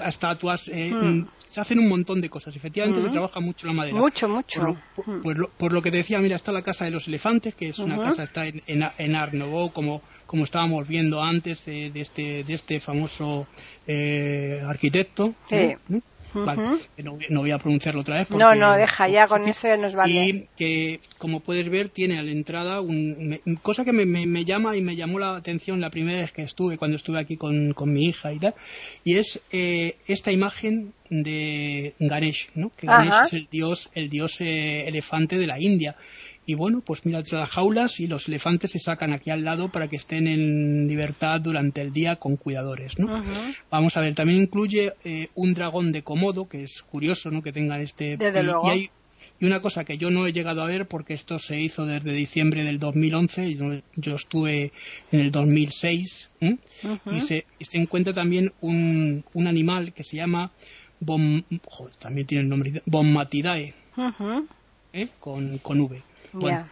estatuas, 0.00 0.68
mm. 0.68 1.22
se 1.46 1.60
hacen 1.60 1.80
un 1.80 1.88
montón 1.88 2.20
de 2.20 2.30
cosas. 2.30 2.54
Efectivamente, 2.54 3.02
se 3.02 3.08
trabaja 3.08 3.40
mucho 3.40 3.66
la 3.66 3.72
madera. 3.72 3.96
Mucho, 3.96 4.28
mucho. 4.28 4.76
Por 4.94 5.36
lo, 5.36 5.48
por, 5.48 5.72
lo, 5.72 5.82
que 5.82 5.90
decía, 5.90 6.20
mira, 6.20 6.36
está 6.36 6.52
la 6.52 6.62
casa 6.62 6.84
de 6.84 6.92
los 6.92 7.08
elefantes, 7.08 7.54
que 7.54 7.68
es 7.68 7.78
una 7.80 7.98
casa, 7.98 8.22
está 8.22 8.46
en, 8.46 8.62
en, 8.66 8.84
en 8.98 9.38
Nouveau, 9.38 9.72
como 9.72 10.02
como 10.26 10.44
estábamos 10.44 10.86
viendo 10.88 11.22
antes 11.22 11.64
de, 11.64 11.90
este, 11.94 12.44
de 12.44 12.54
este 12.54 12.80
famoso 12.80 13.46
eh, 13.86 14.60
arquitecto. 14.64 15.34
no, 16.34 17.40
voy 17.40 17.50
a 17.50 17.58
pronunciarlo 17.58 18.00
otra 18.00 18.18
vez. 18.18 18.30
no, 18.30 18.54
no, 18.54 18.74
deja 18.74 19.08
ya, 19.08 19.26
con 19.28 19.46
eso 19.48 19.68
ya 19.68 19.76
nos 19.76 19.94
vale. 19.94 20.10
Y 20.12 20.48
que, 20.56 21.00
como 21.18 21.40
puedes 21.40 21.68
ver, 21.70 21.90
tiene 21.90 22.18
a 22.18 22.22
la 22.22 22.32
entrada 22.32 22.80
un, 22.80 23.40
cosa 23.62 23.84
que 23.84 23.92
me, 23.92 24.44
llama 24.44 24.76
y 24.76 24.82
me 24.82 24.96
llamó 24.96 25.18
la 25.18 25.36
atención 25.36 25.80
la 25.80 25.90
primera 25.90 26.18
vez 26.18 26.32
que 26.32 26.42
estuve, 26.42 26.78
cuando 26.78 26.96
estuve 26.96 27.20
aquí 27.20 27.36
con, 27.36 27.74
mi 27.86 28.06
hija 28.06 28.32
y 28.32 28.38
tal, 28.38 28.54
y 29.04 29.16
es 29.16 29.40
eh, 29.52 29.96
esta 30.06 30.32
imagen 30.32 30.92
de 31.10 31.94
Ganesh, 32.00 32.48
¿no? 32.54 32.70
que 32.70 32.86
Ganesh 32.86 33.26
es 33.26 33.32
el 33.34 33.48
dios, 33.50 33.90
el 33.94 34.08
dios 34.08 34.40
eh, 34.40 34.88
elefante 34.88 35.38
de 35.38 35.46
la 35.46 35.60
India 35.60 35.94
y 36.46 36.54
bueno, 36.54 36.82
pues 36.84 37.04
mira 37.06 37.22
las 37.30 37.50
jaulas 37.50 38.00
y 38.00 38.06
los 38.06 38.28
elefantes 38.28 38.72
se 38.72 38.78
sacan 38.78 39.12
aquí 39.12 39.30
al 39.30 39.44
lado 39.44 39.70
para 39.70 39.88
que 39.88 39.96
estén 39.96 40.26
en 40.26 40.86
libertad 40.86 41.40
durante 41.40 41.80
el 41.80 41.92
día 41.92 42.16
con 42.16 42.36
cuidadores, 42.36 42.98
¿no? 42.98 43.22
Vamos 43.70 43.96
a 43.96 44.00
ver, 44.00 44.14
también 44.14 44.40
incluye 44.42 44.92
eh, 45.04 45.28
un 45.34 45.54
dragón 45.54 45.92
de 45.92 46.02
Komodo, 46.02 46.48
que 46.48 46.64
es 46.64 46.82
curioso, 46.82 47.30
¿no? 47.30 47.42
Que 47.42 47.52
tengan 47.52 47.80
este... 47.80 48.18
y, 48.74 48.90
y, 49.40 49.46
una 49.46 49.60
cosa 49.60 49.84
que 49.84 49.98
yo 49.98 50.10
no 50.10 50.26
he 50.26 50.32
llegado 50.32 50.62
a 50.62 50.66
ver 50.66 50.86
porque 50.86 51.12
esto 51.12 51.38
se 51.38 51.60
hizo 51.60 51.86
desde 51.86 52.12
diciembre 52.12 52.62
del 52.62 52.78
2011, 52.78 53.48
y 53.48 53.56
yo, 53.56 53.80
yo 53.96 54.14
estuve 54.14 54.72
en 55.12 55.20
el 55.20 55.32
2006, 55.32 56.30
y, 56.40 57.20
se, 57.20 57.44
y 57.58 57.64
se 57.64 57.78
encuentra 57.78 58.12
también 58.12 58.52
un, 58.60 59.24
un 59.32 59.46
animal 59.46 59.92
que 59.92 60.04
se 60.04 60.16
llama... 60.16 60.52
Bom, 61.00 61.42
también 61.98 62.26
tiene 62.26 62.42
el 62.44 62.48
nombre, 62.48 62.80
Bommatidae, 62.86 63.74
¿eh? 64.94 65.08
con, 65.20 65.58
con 65.58 65.80
V. 65.80 66.00
Bueno, 66.34 66.66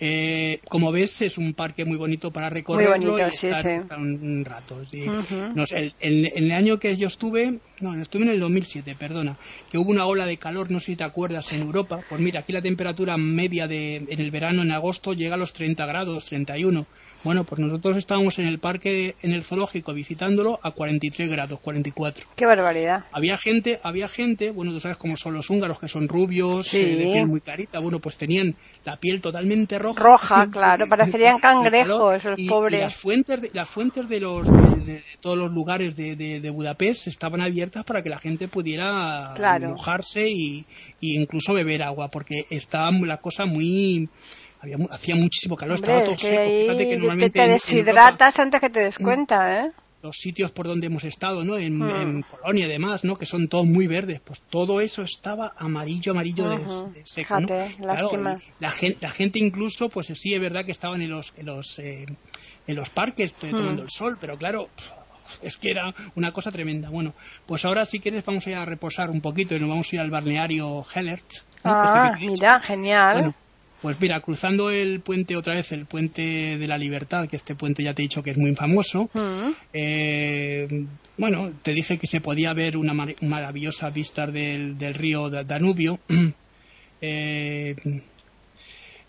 eh, 0.00 0.60
como 0.68 0.92
ves, 0.92 1.22
es 1.22 1.38
un 1.38 1.54
parque 1.54 1.84
muy 1.84 1.96
bonito 1.96 2.30
para 2.30 2.48
recorrerlo 2.50 3.18
y 3.18 3.22
estar, 3.22 3.84
un 3.98 4.44
rato. 4.44 4.80
en 4.92 6.26
el 6.44 6.52
año 6.52 6.78
que 6.78 6.96
yo 6.96 7.08
estuve, 7.08 7.58
no, 7.80 8.00
estuve 8.00 8.22
en 8.22 8.28
el 8.28 8.40
2007, 8.40 8.94
perdona, 8.96 9.36
que 9.70 9.76
hubo 9.76 9.90
una 9.90 10.06
ola 10.06 10.26
de 10.26 10.36
calor, 10.36 10.70
no 10.70 10.78
sé 10.78 10.86
si 10.86 10.96
te 10.96 11.04
acuerdas, 11.04 11.52
en 11.52 11.62
Europa. 11.62 12.00
Pues 12.08 12.20
mira, 12.20 12.40
aquí 12.40 12.52
la 12.52 12.62
temperatura 12.62 13.16
media 13.16 13.66
de, 13.66 13.96
en 13.96 14.20
el 14.20 14.30
verano, 14.30 14.62
en 14.62 14.70
agosto, 14.70 15.14
llega 15.14 15.34
a 15.34 15.38
los 15.38 15.52
30 15.52 15.84
grados, 15.86 16.26
31. 16.26 16.86
Bueno, 17.24 17.42
pues 17.42 17.58
nosotros 17.58 17.96
estábamos 17.96 18.38
en 18.38 18.46
el 18.46 18.60
parque, 18.60 19.16
en 19.22 19.32
el 19.32 19.42
zoológico, 19.42 19.92
visitándolo 19.92 20.60
a 20.62 20.70
43 20.70 21.28
grados, 21.28 21.58
44. 21.58 22.26
¡Qué 22.36 22.46
barbaridad! 22.46 23.04
Había 23.10 23.36
gente, 23.36 23.80
había 23.82 24.08
gente, 24.08 24.52
bueno, 24.52 24.72
tú 24.72 24.80
sabes 24.80 24.98
cómo 24.98 25.16
son 25.16 25.34
los 25.34 25.50
húngaros, 25.50 25.80
que 25.80 25.88
son 25.88 26.06
rubios, 26.06 26.72
eh, 26.74 26.96
de 26.96 27.04
piel 27.04 27.26
muy 27.26 27.40
clarita, 27.40 27.80
bueno, 27.80 27.98
pues 27.98 28.16
tenían 28.16 28.54
la 28.84 28.96
piel 28.98 29.20
totalmente 29.20 29.80
roja. 29.80 30.00
Roja, 30.00 30.46
claro, 30.52 30.86
parecerían 30.88 31.38
cangrejos, 31.40 32.24
los 32.24 32.40
pobres. 32.48 32.78
Y 32.78 32.82
las 32.82 32.96
fuentes, 32.96 33.42
de, 33.42 33.50
las 33.52 33.68
fuentes 33.68 34.08
de, 34.08 34.20
los, 34.20 34.46
de, 34.46 35.02
todos 35.20 35.36
los 35.36 35.50
lugares 35.52 35.96
de, 35.96 36.50
Budapest 36.50 37.08
estaban 37.08 37.40
abiertas 37.40 37.84
para 37.84 38.02
que 38.02 38.10
la 38.10 38.18
gente 38.18 38.48
pudiera 38.48 39.34
mojarse 39.60 40.28
y, 40.28 40.64
y 41.00 41.20
incluso 41.20 41.52
beber 41.52 41.82
agua, 41.82 42.08
porque 42.08 42.44
estaba 42.50 42.90
la 42.92 43.18
cosa 43.18 43.44
muy 43.44 44.08
hacía 44.90 45.14
muchísimo 45.16 45.56
calor, 45.56 45.76
estaba 45.76 46.04
todo 46.04 46.18
seco. 46.18 46.42
Fíjate 46.42 46.88
que 46.88 46.96
normalmente 46.96 47.40
te 47.40 47.48
deshidratas 47.48 48.38
antes 48.38 48.60
que 48.60 48.70
te 48.70 48.80
des 48.80 48.98
cuenta, 48.98 49.64
¿eh? 49.64 49.72
Los 50.00 50.16
sitios 50.16 50.52
por 50.52 50.68
donde 50.68 50.86
hemos 50.86 51.02
estado, 51.02 51.44
¿no? 51.44 51.58
En, 51.58 51.78
hmm. 51.78 52.00
en 52.00 52.22
Polonia 52.22 52.66
y 52.66 52.68
demás, 52.68 53.02
¿no? 53.02 53.16
Que 53.16 53.26
son 53.26 53.48
todos 53.48 53.66
muy 53.66 53.88
verdes, 53.88 54.20
pues 54.20 54.40
todo 54.48 54.80
eso 54.80 55.02
estaba 55.02 55.54
amarillo, 55.56 56.12
amarillo 56.12 56.48
de, 56.48 57.04
seco, 57.04 57.36
Fíjate, 57.36 57.74
la, 58.60 58.70
gente, 58.70 58.98
la 59.00 59.10
gente 59.10 59.40
incluso, 59.40 59.88
pues 59.88 60.06
sí, 60.14 60.34
es 60.34 60.40
verdad 60.40 60.64
que 60.64 60.72
estaban 60.72 61.02
en 61.02 61.10
los, 61.10 61.32
en 61.36 61.46
los 61.46 61.78
eh, 61.80 62.06
en 62.68 62.76
los 62.76 62.90
parques 62.90 63.32
tomando 63.34 63.82
el 63.82 63.90
sol, 63.90 64.18
pero 64.20 64.36
claro, 64.36 64.68
es 65.42 65.56
que 65.56 65.70
era 65.70 65.94
una 66.14 66.32
cosa 66.32 66.52
tremenda. 66.52 66.90
Bueno, 66.90 67.14
pues 67.46 67.64
ahora 67.64 67.84
si 67.86 67.98
quieres 67.98 68.24
vamos 68.24 68.46
a 68.46 68.50
ir 68.50 68.56
a 68.56 68.64
reposar 68.64 69.10
un 69.10 69.20
poquito 69.20 69.56
y 69.56 69.60
nos 69.60 69.68
vamos 69.68 69.88
a 69.90 69.96
ir 69.96 70.02
al 70.02 70.10
balneario 70.10 70.84
Hellert. 70.94 71.26
Ah, 71.64 72.12
mira, 72.20 72.60
genial. 72.60 73.34
Pues 73.82 74.00
mira, 74.00 74.20
cruzando 74.20 74.70
el 74.70 75.00
puente 75.00 75.36
otra 75.36 75.54
vez, 75.54 75.70
el 75.72 75.86
puente 75.86 76.58
de 76.58 76.68
la 76.68 76.78
Libertad, 76.78 77.28
que 77.28 77.36
este 77.36 77.54
puente 77.54 77.82
ya 77.82 77.94
te 77.94 78.02
he 78.02 78.04
dicho 78.04 78.22
que 78.22 78.30
es 78.30 78.36
muy 78.36 78.54
famoso, 78.54 79.08
mm. 79.14 79.50
eh, 79.72 80.86
bueno, 81.16 81.52
te 81.62 81.72
dije 81.72 81.98
que 81.98 82.06
se 82.06 82.20
podía 82.20 82.52
ver 82.54 82.76
una 82.76 82.94
maravillosa 83.20 83.90
vista 83.90 84.26
del, 84.26 84.78
del 84.78 84.94
río 84.94 85.30
Danubio. 85.30 86.00
eh, 87.00 87.76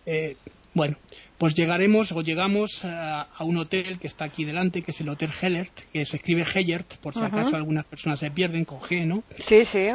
eh, 0.05 0.35
bueno, 0.73 0.97
pues 1.37 1.55
llegaremos 1.55 2.11
o 2.11 2.21
llegamos 2.21 2.81
a, 2.83 3.27
un 3.41 3.57
hotel 3.57 3.97
que 3.99 4.07
está 4.07 4.25
aquí 4.25 4.43
delante, 4.43 4.81
que 4.81 4.91
es 4.91 5.01
el 5.01 5.09
Hotel 5.09 5.31
Hellert, 5.41 5.71
que 5.91 6.05
se 6.05 6.17
escribe 6.17 6.45
Hellert, 6.53 6.97
por 6.97 7.13
si 7.13 7.21
acaso 7.21 7.55
algunas 7.55 7.85
personas 7.85 8.19
se 8.19 8.29
pierden 8.29 8.65
con 8.65 8.79
G, 8.79 9.05
¿no? 9.05 9.23
Sí, 9.47 9.65
sí. 9.65 9.87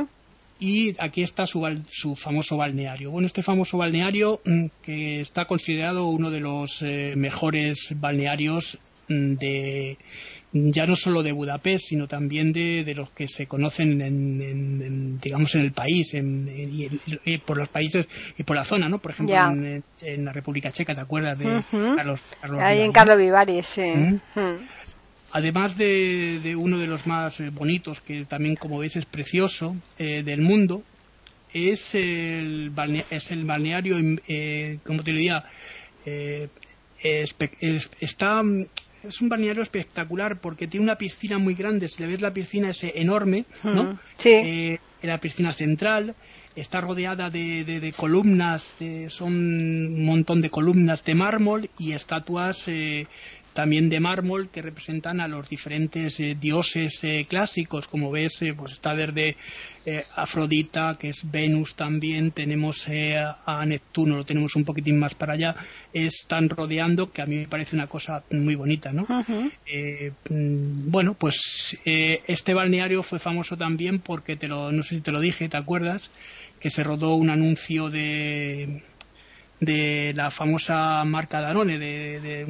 Y 0.65 0.97
aquí 0.99 1.23
está 1.23 1.47
su, 1.47 1.63
su 1.91 2.17
famoso 2.17 2.57
balneario. 2.57 3.11
Bueno, 3.11 3.27
este 3.27 3.43
famoso 3.43 3.77
balneario 3.77 4.41
mm, 4.47 4.67
que 4.81 5.21
está 5.21 5.45
considerado 5.45 6.07
uno 6.07 6.31
de 6.31 6.41
los 6.41 6.81
eh, 6.81 7.13
mejores 7.19 7.89
balnearios 8.01 8.79
mm, 9.09 9.35
de, 9.35 9.99
ya 10.55 10.87
no 10.87 10.97
solo 10.97 11.23
de 11.23 11.33
Budapest, 11.33 11.89
sino 11.89 12.09
también 12.09 12.55
de, 12.55 12.83
de 12.83 12.95
los 12.95 13.11
que 13.11 13.29
se 13.29 13.47
conocen, 13.47 14.01
en, 14.01 15.21
digamos, 15.21 15.55
en 15.55 15.61
el 15.61 15.73
país, 15.73 16.15
en, 16.15 16.49
y 16.49 17.39
por 17.39 17.59
los 17.59 17.69
países 17.69 18.09
y 18.39 18.43
por 18.45 18.57
la 18.57 18.65
zona, 18.65 18.89
¿no? 18.89 19.01
Por 19.01 19.11
ejemplo, 19.11 19.37
en, 19.37 20.25
la 20.25 20.33
República 20.33 20.73
Checa, 20.73 20.95
¿te 20.95 21.03
acuerdas 21.03 21.39
de 21.39 21.61
Carlos, 21.95 22.21
Ahí 22.59 22.81
en 22.81 22.93
Carlos 22.93 23.19
Vivaris, 23.19 23.67
sí. 23.67 23.93
Además 25.37 25.77
de, 25.77 26.55
uno 26.57 26.79
de 26.79 26.87
los 26.87 27.09
más 27.09 27.43
bonitos, 27.53 28.01
que 28.01 28.25
también, 28.25 28.55
como 28.55 28.79
ves, 28.79 28.95
es 28.95 29.05
precioso, 29.05 29.77
eh, 29.99 30.23
del 30.23 30.43
mundo, 30.43 30.85
es 31.53 31.97
el, 31.97 32.71
es 33.11 33.33
el 33.33 33.45
balneario, 33.45 33.97
eh, 34.29 34.79
como 34.87 35.03
te 35.03 35.11
diría, 35.11 35.45
eh, 36.07 36.49
está 38.01 38.43
es 39.03 39.21
un 39.21 39.29
balneario 39.29 39.65
espectacular 39.65 40.41
porque 40.41 40.69
tiene 40.69 40.85
una 40.85 40.97
piscina 40.97 41.39
muy 41.39 41.55
grande. 41.55 41.89
Si 41.89 42.01
le 42.01 42.09
ves 42.09 42.23
la 42.23 42.33
piscina 42.33 42.71
es 42.71 42.85
enorme, 42.85 43.45
¿no? 43.65 43.99
Sí. 44.17 44.31
Eh, 44.31 44.79
la 45.03 45.19
piscina 45.19 45.53
central 45.53 46.15
está 46.55 46.81
rodeada 46.81 47.29
de, 47.29 47.65
de, 47.65 47.93
columnas, 47.93 48.75
son 49.09 49.33
un 49.35 50.05
montón 50.05 50.41
de 50.41 50.49
columnas 50.49 51.05
de 51.05 51.15
mármol 51.15 51.69
y 51.79 51.93
estatuas 51.93 52.69
eh, 52.69 53.07
también 53.55 53.89
de 53.89 54.01
mármol 54.01 54.51
que 54.51 54.61
representan 54.61 55.21
a 55.21 55.29
los 55.29 55.49
diferentes 55.49 56.19
eh, 56.21 56.37
dioses 56.39 57.03
eh, 57.05 57.25
clásicos. 57.27 57.89
Como 57.89 58.11
ves, 58.11 58.43
eh, 58.43 58.53
pues 58.53 58.73
está 58.73 58.95
desde 58.95 59.37
Afrodita, 60.17 60.97
que 60.99 61.11
es 61.11 61.31
Venus 61.31 61.75
también, 61.75 62.31
tenemos 62.31 62.87
a 62.89 63.67
Neptuno, 63.67 64.17
lo 64.17 64.25
tenemos 64.25 64.57
un 64.57 64.65
poquitín 64.65 64.99
más 64.99 65.15
para 65.15 65.35
allá. 65.35 65.55
Están 65.93 66.49
rodeando, 66.49 67.13
que 67.13 67.21
a 67.21 67.27
mí 67.27 67.37
me 67.37 67.49
parece 67.49 67.77
una 67.77 67.87
cosa 67.87 68.25
muy 68.31 68.55
bonita, 68.55 68.95
¿no? 68.95 69.07
Mm, 69.07 70.91
bueno, 70.91 71.13
pues 71.13 71.79
este 71.85 72.55
balneario 72.55 73.03
fue 73.03 73.19
famoso 73.19 73.59
también 73.59 73.99
porque, 73.99 74.37
te 74.37 74.49
lo, 74.49 74.73
no 74.73 74.83
sé 74.83 74.97
si 74.97 75.01
te 75.03 75.13
lo 75.13 75.21
dije, 75.21 75.51
¿te 75.51 75.59
acuerdas? 75.59 76.11
Que 76.61 76.71
se 76.71 76.83
rodó 76.83 77.17
un 77.17 77.29
anuncio 77.29 77.91
de 77.91 78.83
de 79.65 80.13
la 80.15 80.31
famosa 80.31 81.05
marca 81.05 81.41
Danone, 81.41 81.79
de, 81.79 82.45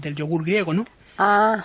del 0.00 0.14
yogur 0.14 0.44
griego, 0.44 0.74
¿no? 0.74 0.84
Ah. 1.18 1.64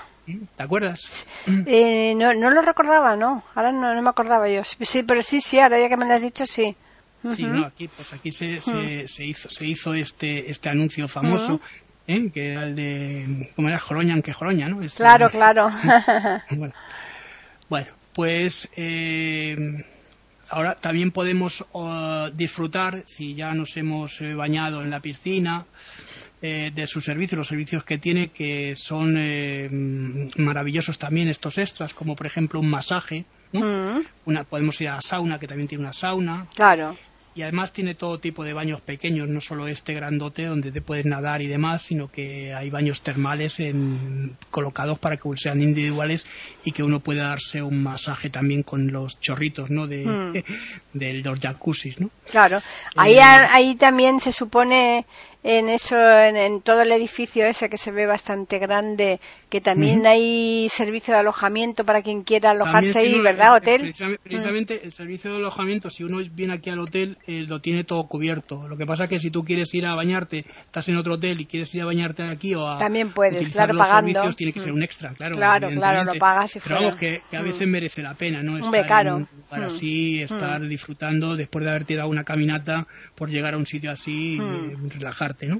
¿Te 0.56 0.64
acuerdas? 0.64 1.26
Eh, 1.66 2.14
no, 2.16 2.34
no 2.34 2.50
lo 2.50 2.62
recordaba, 2.62 3.16
¿no. 3.16 3.44
Ahora 3.56 3.72
no, 3.72 4.02
me 4.02 4.10
acordaba 4.10 4.50
yo. 4.50 4.62
Sí, 4.64 5.04
pero 5.04 5.24
sí, 5.24 5.40
sí, 5.40 5.60
ahora 5.60 5.80
ya 5.80 5.88
que 5.88 5.96
me 5.96 6.06
lo 6.06 6.14
has 6.14 6.22
dicho, 6.22 6.46
sí. 6.46 6.76
Sí, 7.34 7.44
no, 7.44 7.66
aquí, 7.66 7.88
pues 7.88 8.14
aquí 8.14 8.32
se, 8.32 8.62
se, 8.62 9.26
hizo, 9.26 9.50
se 9.50 9.66
hizo 9.66 9.94
este, 9.94 10.52
este 10.52 10.70
anuncio 10.70 11.08
famoso, 11.08 11.60
¿eh? 12.08 12.30
que 12.32 12.52
era 12.52 12.64
el 12.64 12.76
de, 12.76 13.52
¿cómo 13.56 13.70
era? 13.70 13.80
Joroña, 13.80 14.14
aunque 14.14 14.34
Joroña, 14.34 14.70
¿no? 14.70 14.80
claro, 14.96 15.30
claro. 15.30 15.70
bueno, 16.52 16.74
bueno, 17.70 17.88
pues 18.14 18.70
eh, 18.76 19.84
ahora 20.50 20.76
también 20.76 21.12
podemos 21.12 21.66
uh, 21.74 22.30
disfrutar, 22.34 23.04
si 23.06 23.36
ya 23.36 23.54
nos 23.54 23.76
hemos 23.78 24.22
eh, 24.22 24.34
bañado 24.34 24.82
en 24.82 24.90
la 24.90 25.00
piscina, 25.00 25.66
eh, 26.42 26.72
de 26.74 26.88
sus 26.88 27.04
servicios, 27.06 27.38
los 27.38 27.48
servicios 27.48 27.84
que 27.84 27.98
tiene, 27.98 28.30
que 28.30 28.76
son 28.76 29.16
eh, 29.18 29.68
maravillosos 30.38 31.00
también 31.00 31.28
estos 31.28 31.58
extras, 31.58 31.94
como 31.94 32.16
por 32.16 32.28
ejemplo 32.28 32.60
un 32.60 32.70
masaje. 32.70 33.26
Mm. 33.54 34.02
Una, 34.26 34.44
podemos 34.44 34.80
ir 34.82 34.90
a 34.90 34.96
la 34.96 35.02
sauna, 35.02 35.40
que 35.40 35.48
también 35.48 35.68
tiene 35.68 35.84
una 35.84 35.94
sauna. 35.94 36.48
Claro 36.54 36.96
y 37.38 37.44
además 37.44 37.72
tiene 37.72 37.94
todo 37.94 38.20
tipo 38.20 38.44
de 38.44 38.54
baños 38.54 38.82
pequeños, 38.82 39.30
no 39.30 39.42
solo 39.42 39.68
este 39.68 39.94
grandote 39.94 40.46
donde 40.46 40.72
te 40.72 40.82
puedes 40.82 41.06
nadar 41.06 41.44
y 41.44 41.48
demás, 41.48 41.84
sino 41.84 42.12
que 42.12 42.52
hay 42.56 42.72
baños 42.72 43.02
termales 43.02 43.60
en, 43.60 44.36
colocados 44.50 44.98
para 44.98 45.18
que 45.18 45.30
sean 45.36 45.62
individuales 45.62 46.26
y 46.64 46.72
que 46.72 46.82
uno 46.82 47.00
pueda 47.00 47.28
darse 47.28 47.62
un 47.62 47.84
masaje 47.84 48.32
también 48.32 48.64
con 48.64 48.92
los 48.92 49.22
chorritos, 49.22 49.70
¿no? 49.70 49.86
De, 49.86 50.44
de 50.94 51.14
los 51.14 51.40
jacuzzis, 51.40 52.00
¿no? 52.00 52.10
Claro. 52.26 52.60
Ahí, 52.96 53.20
eh, 53.20 53.22
ahí 53.22 53.76
también 53.76 54.20
se 54.20 54.32
supone 54.32 55.06
en 55.44 55.70
eso, 55.70 55.96
en, 55.98 56.62
todo 56.62 56.82
el 56.82 56.92
edificio 56.92 57.46
ese 57.46 57.70
que 57.70 57.78
se 57.78 57.92
ve 57.92 58.06
bastante 58.06 58.58
grande, 58.60 59.20
que 59.50 59.62
también 59.62 60.06
hay 60.06 60.68
servicio 60.70 61.14
de 61.14 61.22
alojamiento 61.22 61.86
para 61.86 62.02
quien 62.02 62.24
quiera 62.24 62.52
alojarse 62.52 63.00
ahí, 63.00 63.20
¿verdad? 63.22 63.56
Hotel. 63.56 63.94
Precisamente, 64.24 64.82
el 64.84 64.92
servicio 64.92 65.32
de 65.32 65.38
alojamiento, 65.38 65.90
si 65.90 66.04
uno 66.04 66.18
viene 66.32 66.54
aquí 66.54 66.70
al 66.70 66.80
hotel, 66.80 67.18
eh, 67.28 67.46
lo 67.48 67.62
tiene 67.62 67.84
todo 67.84 68.08
cubierto. 68.08 68.68
Lo 68.68 68.78
que 68.78 68.86
pasa 68.86 69.06
es 69.06 69.10
que 69.10 69.20
si 69.20 69.32
tú 69.32 69.44
quieres 69.44 69.74
ir 69.74 69.86
a 69.86 69.96
bañarte, 69.96 70.46
estás 70.66 70.90
en 70.90 70.98
otro 70.98 71.14
hotel 71.14 71.40
y 71.40 71.46
quieres 71.46 71.74
ir 71.76 71.82
a 71.82 71.86
bañarte 71.86 72.24
aquí 72.24 72.56
o 72.56 72.68
a 72.68 72.78
también 72.78 73.12
puedes, 73.12 73.50
claro, 73.50 73.74
los 73.74 73.88
pagando. 73.88 74.12
servicios, 74.12 74.36
tiene 74.36 74.54
que 74.54 74.62
ser 74.62 74.72
un 74.72 74.84
extra, 74.84 75.10
claro. 75.12 75.36
Claro, 75.36 75.70
claro, 75.70 76.04
lo 76.04 76.20
pagas 76.20 76.56
y 76.56 76.60
Pero 76.60 76.76
vamos, 76.76 76.96
que, 76.96 77.22
a 77.32 77.42
veces 77.42 77.68
merece 77.68 78.02
la 78.02 78.16
pena, 78.16 78.42
¿no? 78.42 78.58
Estar 78.58 78.88
caro. 78.88 79.28
para 79.50 79.68
así, 79.68 80.22
estar 80.22 80.62
disfrutando 80.62 81.36
después 81.36 81.64
de 81.64 81.72
haberte 81.72 81.96
dado 81.96 82.10
una 82.10 82.24
caminata 82.24 82.88
por 83.16 83.30
llegar 83.30 83.54
a 83.54 83.58
un 83.58 83.66
sitio 83.66 83.92
así 83.92 84.36
y 84.36 84.90
relajarte. 85.28 85.48
¿no? 85.48 85.60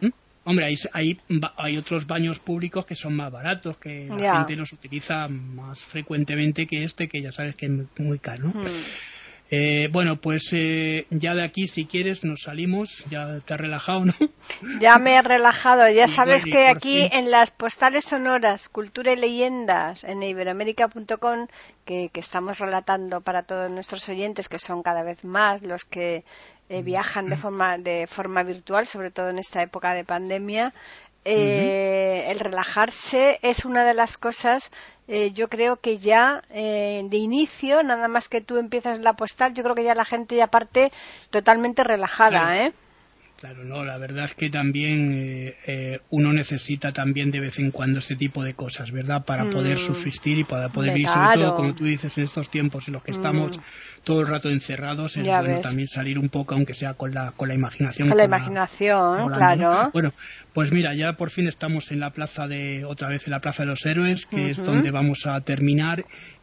¿Mm? 0.00 0.12
Hombre, 0.44 0.64
hay, 0.64 0.74
hay, 0.92 1.16
hay, 1.56 1.76
otros 1.76 2.06
baños 2.06 2.40
públicos 2.40 2.84
que 2.84 2.96
son 2.96 3.14
más 3.14 3.30
baratos, 3.30 3.76
que 3.76 4.08
la 4.08 4.38
gente 4.38 4.56
los 4.56 4.72
utiliza 4.72 5.28
más 5.28 5.78
frecuentemente 5.78 6.66
que 6.66 6.82
este, 6.82 7.08
que 7.08 7.22
ya 7.22 7.30
sabes 7.30 7.54
que 7.54 7.66
es 7.66 7.72
muy 7.98 8.18
caro. 8.18 8.48
¿no? 8.48 8.60
Mm. 8.60 8.66
Eh, 9.54 9.90
bueno, 9.92 10.16
pues 10.16 10.48
eh, 10.54 11.06
ya 11.10 11.34
de 11.34 11.44
aquí, 11.44 11.68
si 11.68 11.84
quieres, 11.84 12.24
nos 12.24 12.40
salimos. 12.44 13.04
Ya 13.10 13.38
te 13.40 13.52
has 13.52 13.60
relajado, 13.60 14.06
¿no? 14.06 14.14
Ya 14.80 14.96
me 14.96 15.14
he 15.16 15.20
relajado. 15.20 15.90
Ya 15.90 16.08
sabes 16.08 16.46
que 16.46 16.68
aquí 16.68 17.06
en 17.12 17.30
las 17.30 17.50
postales 17.50 18.06
sonoras, 18.06 18.70
cultura 18.70 19.12
y 19.12 19.16
leyendas, 19.16 20.04
en 20.04 20.22
iberoamérica.com, 20.22 21.48
que, 21.84 22.08
que 22.10 22.20
estamos 22.20 22.60
relatando 22.60 23.20
para 23.20 23.42
todos 23.42 23.70
nuestros 23.70 24.08
oyentes, 24.08 24.48
que 24.48 24.58
son 24.58 24.82
cada 24.82 25.02
vez 25.02 25.22
más 25.22 25.60
los 25.60 25.84
que 25.84 26.24
eh, 26.70 26.82
viajan 26.82 27.26
de 27.28 27.36
forma, 27.36 27.76
de 27.76 28.06
forma 28.06 28.42
virtual, 28.44 28.86
sobre 28.86 29.10
todo 29.10 29.28
en 29.28 29.38
esta 29.38 29.62
época 29.62 29.92
de 29.92 30.04
pandemia, 30.04 30.72
eh, 31.24 32.24
el 32.28 32.38
relajarse 32.40 33.38
es 33.42 33.64
una 33.64 33.84
de 33.84 33.94
las 33.94 34.18
cosas, 34.18 34.70
eh, 35.08 35.32
yo 35.32 35.48
creo 35.48 35.76
que 35.76 35.98
ya 35.98 36.42
de 36.50 37.16
inicio, 37.16 37.82
nada 37.82 38.08
más 38.08 38.28
que 38.28 38.40
tú 38.40 38.58
empiezas 38.58 38.98
la 39.00 39.14
postal, 39.14 39.54
yo 39.54 39.62
creo 39.62 39.74
que 39.74 39.84
ya 39.84 39.94
la 39.94 40.04
gente 40.04 40.36
ya 40.36 40.46
parte 40.46 40.90
totalmente 41.30 41.84
relajada, 41.84 42.64
¿eh? 42.64 42.72
Claro, 43.42 43.64
no, 43.64 43.84
la 43.84 43.98
verdad 43.98 44.26
es 44.26 44.36
que 44.36 44.50
también 44.50 45.52
uno 46.10 46.32
necesita 46.32 46.92
también 46.92 47.32
de 47.32 47.40
vez 47.40 47.58
en 47.58 47.72
cuando 47.72 47.98
este 47.98 48.14
tipo 48.14 48.44
de 48.44 48.54
cosas, 48.54 48.92
¿verdad? 48.92 49.24
Para 49.24 49.50
poder 49.50 49.78
mm. 49.78 49.80
subsistir 49.80 50.38
y 50.38 50.44
para 50.44 50.68
poder 50.68 50.94
vivir, 50.94 51.08
sobre 51.08 51.34
todo, 51.34 51.56
como 51.56 51.74
tú 51.74 51.82
dices, 51.82 52.16
en 52.18 52.22
estos 52.22 52.48
tiempos 52.50 52.86
en 52.86 52.94
los 52.94 53.02
que 53.02 53.10
estamos 53.10 53.58
mm 53.58 53.62
todo 54.04 54.22
el 54.22 54.28
rato 54.28 54.48
encerrados, 54.50 55.16
es 55.16 55.24
bueno 55.24 55.60
también 55.60 55.86
salir 55.86 56.18
un 56.18 56.28
poco, 56.28 56.54
aunque 56.54 56.74
sea 56.74 56.94
con 56.94 57.14
la, 57.14 57.32
con 57.32 57.48
la 57.48 57.54
imaginación. 57.54 58.08
Con 58.08 58.18
la 58.18 58.24
imaginación, 58.24 59.32
claro. 59.32 59.90
Bueno, 59.92 60.12
pues 60.52 60.72
mira, 60.72 60.94
ya 60.94 61.14
por 61.14 61.30
fin 61.30 61.46
estamos 61.46 61.92
en 61.92 62.00
la 62.00 62.10
plaza 62.10 62.48
de, 62.48 62.84
otra 62.84 63.08
vez 63.08 63.26
en 63.26 63.30
la 63.30 63.40
plaza 63.40 63.62
de 63.62 63.68
los 63.68 63.86
héroes, 63.86 64.26
que 64.26 64.50
es 64.50 64.64
donde 64.64 64.90
vamos 64.90 65.26
a 65.26 65.40
terminar, 65.42 66.02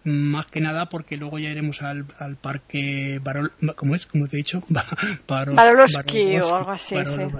más 0.09 0.47
que 0.47 0.61
nada 0.61 0.87
porque 0.89 1.17
luego 1.17 1.39
ya 1.39 1.49
iremos 1.49 1.81
al, 1.81 2.05
al 2.17 2.35
parque 2.35 3.19
Barol, 3.23 3.51
¿cómo 3.75 3.95
es? 3.95 4.05
¿Cómo 4.05 4.27
te 4.27 4.35
he 4.35 4.37
dicho? 4.37 4.63
Baroloski 5.27 6.37
o 6.39 6.55
algo 6.55 6.71
así, 6.71 6.95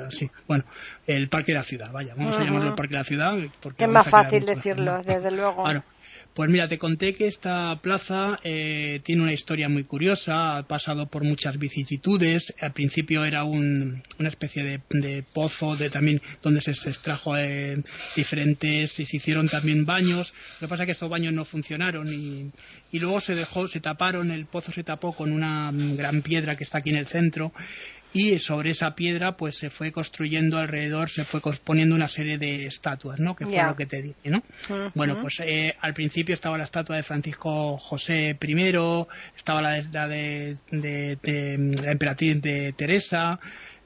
sí. 0.10 0.32
Bueno, 0.48 0.64
el 1.08 1.30
parque 1.30 1.52
de 1.52 1.58
la 1.58 1.64
ciudad, 1.64 1.92
vaya, 1.92 2.14
vamos 2.16 2.38
a 2.38 2.44
llamarlo 2.44 2.70
el 2.70 2.76
parque 2.76 2.94
de 2.94 3.00
la 3.00 3.04
ciudad. 3.04 3.38
Porque 3.60 3.84
es 3.84 3.90
más 3.90 4.08
fácil 4.08 4.46
decirlo, 4.46 5.02
desde 5.04 5.32
luego. 5.40 5.64
Pues 6.34 6.50
mira, 6.50 6.68
te 6.68 6.78
conté 6.78 7.16
que 7.16 7.28
esta 7.28 7.78
plaza 7.82 8.40
eh, 8.44 9.02
tiene 9.04 9.24
una 9.24 9.34
historia 9.34 9.68
muy 9.68 9.84
curiosa, 9.84 10.58
ha 10.58 10.68
pasado 10.68 11.08
por 11.08 11.24
muchas 11.24 11.58
vicisitudes. 11.58 12.54
Al 12.62 12.72
principio 12.72 13.26
era 13.26 13.44
una 13.44 14.02
especie 14.20 14.64
de, 14.64 15.24
pozo 15.34 15.76
de 15.76 15.90
también 15.90 16.22
donde 16.42 16.62
se, 16.62 16.72
extrajo 16.72 17.36
eh, 17.36 17.82
diferentes 18.16 19.00
y 19.00 19.06
se 19.06 19.18
hicieron 19.18 19.50
también 19.50 19.86
baños. 19.86 20.34
Lo 20.62 20.68
que 20.68 20.70
pasa 20.70 20.84
es 20.84 20.88
que 20.88 20.92
estos 20.94 21.10
baños 21.10 21.34
no 21.34 21.44
funcionaron 21.46 22.08
y, 22.08 22.52
y 22.92 23.00
luego 23.00 23.20
se 23.20 23.36
dejó, 23.36 23.68
se 23.68 23.82
taparon, 23.82 24.32
el 24.32 24.46
pozo 24.46 24.72
se 24.72 24.84
tapó 24.84 25.12
con 25.14 25.34
una 25.34 25.72
gran 25.74 26.22
piedra 26.22 26.56
que 26.56 26.64
está 26.64 26.78
aquí 26.78 26.92
en 26.92 26.98
el 26.98 27.08
centro 27.08 27.52
y 28.14 28.40
sobre 28.40 28.72
esa 28.72 28.96
piedra 28.96 29.38
pues 29.38 29.56
se 29.56 29.70
fue 29.70 29.92
construyendo 29.92 30.58
alrededor, 30.58 31.10
se 31.10 31.26
fue 31.26 31.42
poniendo 31.64 31.96
una 31.96 32.08
serie 32.08 32.38
de 32.38 32.66
estatuas, 32.66 33.20
¿no? 33.20 33.36
Que 33.36 33.46
fue 33.46 33.64
lo 33.64 33.76
que 33.76 33.86
te 33.86 34.02
dije, 34.02 34.30
¿no? 34.30 34.44
Bueno, 34.96 35.22
pues 35.22 35.40
eh, 35.42 35.76
al 35.80 35.94
principio 35.94 36.34
estaba 36.34 36.58
la 36.58 36.64
estatua 36.64 36.96
de 36.96 37.04
Francisco 37.04 37.78
José 37.78 38.38
I, 38.42 39.06
estaba 39.36 39.62
la 39.62 39.72
de, 39.74 39.88
la 39.92 40.08
de, 40.08 40.58
de 40.72 41.76
la 41.84 41.92
emperatriz 41.92 42.42
de 42.42 42.74
Teresa, 42.74 43.40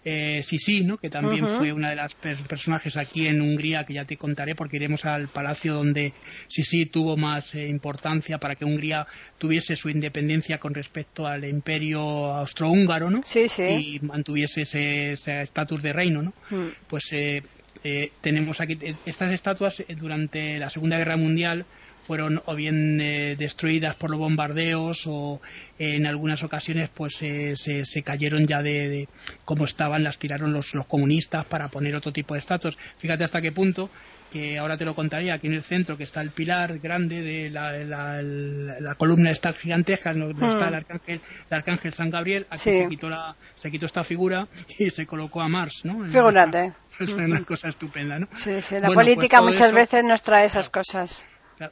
eh, 0.06 0.42
Sisi, 0.44 0.84
¿no? 0.84 0.98
que 0.98 1.10
también 1.10 1.48
fue 1.48 1.72
una 1.72 1.90
de 1.90 1.96
las 1.96 2.14
personajes 2.16 2.98
aquí 2.98 3.28
en 3.28 3.42
Hungría, 3.42 3.86
que 3.86 3.94
ya 3.94 4.06
te 4.06 4.18
contaré, 4.18 4.56
porque 4.56 4.78
iremos 4.78 5.06
al 5.06 5.28
palacio 5.28 5.74
donde 5.74 6.14
Sisi 6.48 6.86
tuvo 6.86 7.18
más 7.18 7.56
eh, 7.56 7.68
importancia 7.68 8.38
para 8.38 8.56
que 8.56 8.66
Hungría 8.66 9.08
tuviese 9.38 9.76
su 9.76 9.90
independencia 9.90 10.60
con 10.60 10.74
respecto 10.74 11.28
al 11.28 11.46
imperio 11.46 12.02
austrohúngaro, 12.02 13.10
¿no? 13.10 13.22
Sí, 13.24 13.48
sí. 13.48 13.64
Y 13.64 14.00
mantuviese 14.02 14.62
ese 14.62 15.14
estatus 15.14 15.82
de 15.82 15.94
reino, 15.94 16.22
¿no? 16.22 16.34
Mm. 16.50 16.70
Pues 16.88 17.12
eh, 17.12 17.44
eh, 17.84 18.12
tenemos 18.22 18.62
aquí 18.62 18.78
estas 19.06 19.32
estatuas 19.34 19.84
durante 19.98 20.60
la 20.60 20.70
Segunda 20.70 20.98
Guerra 20.98 21.18
Mundial 21.18 21.66
fueron 22.06 22.42
o 22.46 22.56
bien 22.56 23.00
eh, 23.02 23.36
destruidas 23.38 23.96
por 23.96 24.10
los 24.10 24.20
bombardeos 24.20 25.04
o 25.08 25.42
en 25.80 26.06
algunas 26.06 26.44
ocasiones 26.44 26.90
pues 26.94 27.16
se, 27.16 27.56
se, 27.56 28.04
cayeron 28.04 28.46
ya 28.46 28.62
de, 28.62 29.08
como 29.46 29.66
estaban, 29.66 30.04
las 30.04 30.20
tiraron 30.20 30.54
los, 30.54 30.74
los 30.74 30.86
comunistas 30.86 31.46
para 31.46 31.68
poner 31.70 31.96
otro 31.96 32.12
tipo 32.12 32.34
de 32.34 32.40
estatuas. 32.40 32.76
Fíjate 32.98 33.24
hasta 33.24 33.42
qué 33.42 33.52
punto 33.52 33.90
que 34.32 34.58
ahora 34.58 34.78
te 34.78 34.86
lo 34.86 34.96
contaría, 34.96 35.36
aquí 35.36 35.46
en 35.46 35.54
el 35.54 35.62
centro, 35.62 35.96
que 35.96 36.04
está 36.04 36.20
el 36.22 36.32
pilar 36.32 36.80
grande 36.80 37.22
de 37.22 37.52
la, 37.52 37.72
la, 37.84 38.96
columna 38.96 39.30
esta 39.30 39.54
gigantesca, 39.54 40.12
donde 40.12 40.34
está 40.34 40.70
el 40.70 40.72
hmm. 40.72 40.76
arcángel, 40.76 41.22
el 41.52 41.56
arcángel 41.56 41.94
San 41.94 42.10
Gabriel, 42.10 42.48
aquí 42.50 42.72
se 42.72 42.88
quitó 42.88 43.10
la, 43.10 43.36
se 43.58 43.70
quitó 43.70 43.86
esta 43.86 44.04
figura 44.04 44.48
y 44.80 44.90
se 44.90 45.06
colocó 45.06 45.40
a 45.42 45.48
Mars, 45.48 45.82
¿no? 45.84 46.04
Figurante. 46.10 46.74
Es 47.00 47.14
una 47.14 47.44
cosa 47.46 47.70
estupenda, 47.70 48.18
¿no? 48.18 48.28
Sí, 48.34 48.60
sí, 48.64 48.76
la 48.80 48.90
política 48.92 49.38
pues 49.40 49.54
muchas 49.54 49.72
veces 49.72 50.04
nos 50.04 50.24
trae 50.24 50.46
esas 50.46 50.68
cosas 50.72 51.28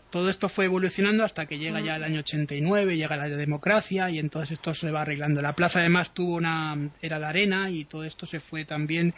todo 0.10 0.30
esto 0.30 0.50
fue 0.50 0.66
evolucionando 0.66 1.24
hasta 1.24 1.46
que 1.46 1.58
llega 1.58 1.82
ya 1.82 1.96
el 1.96 2.04
año 2.04 2.20
89, 2.20 2.96
llega 2.96 3.18
la 3.18 3.28
democracia 3.28 4.10
y 4.10 4.20
entonces 4.20 4.52
esto 4.52 4.74
se 4.74 4.92
va 4.92 5.02
arreglando. 5.02 5.42
La 5.42 5.54
plaza 5.54 5.80
además 5.80 6.14
tuvo 6.14 6.36
una 6.36 6.78
era 7.02 7.20
de 7.20 7.26
arena 7.26 7.70
y 7.70 7.86
todo 7.86 8.04
esto 8.04 8.26
se 8.26 8.40
fue 8.40 8.66
también 8.66 9.14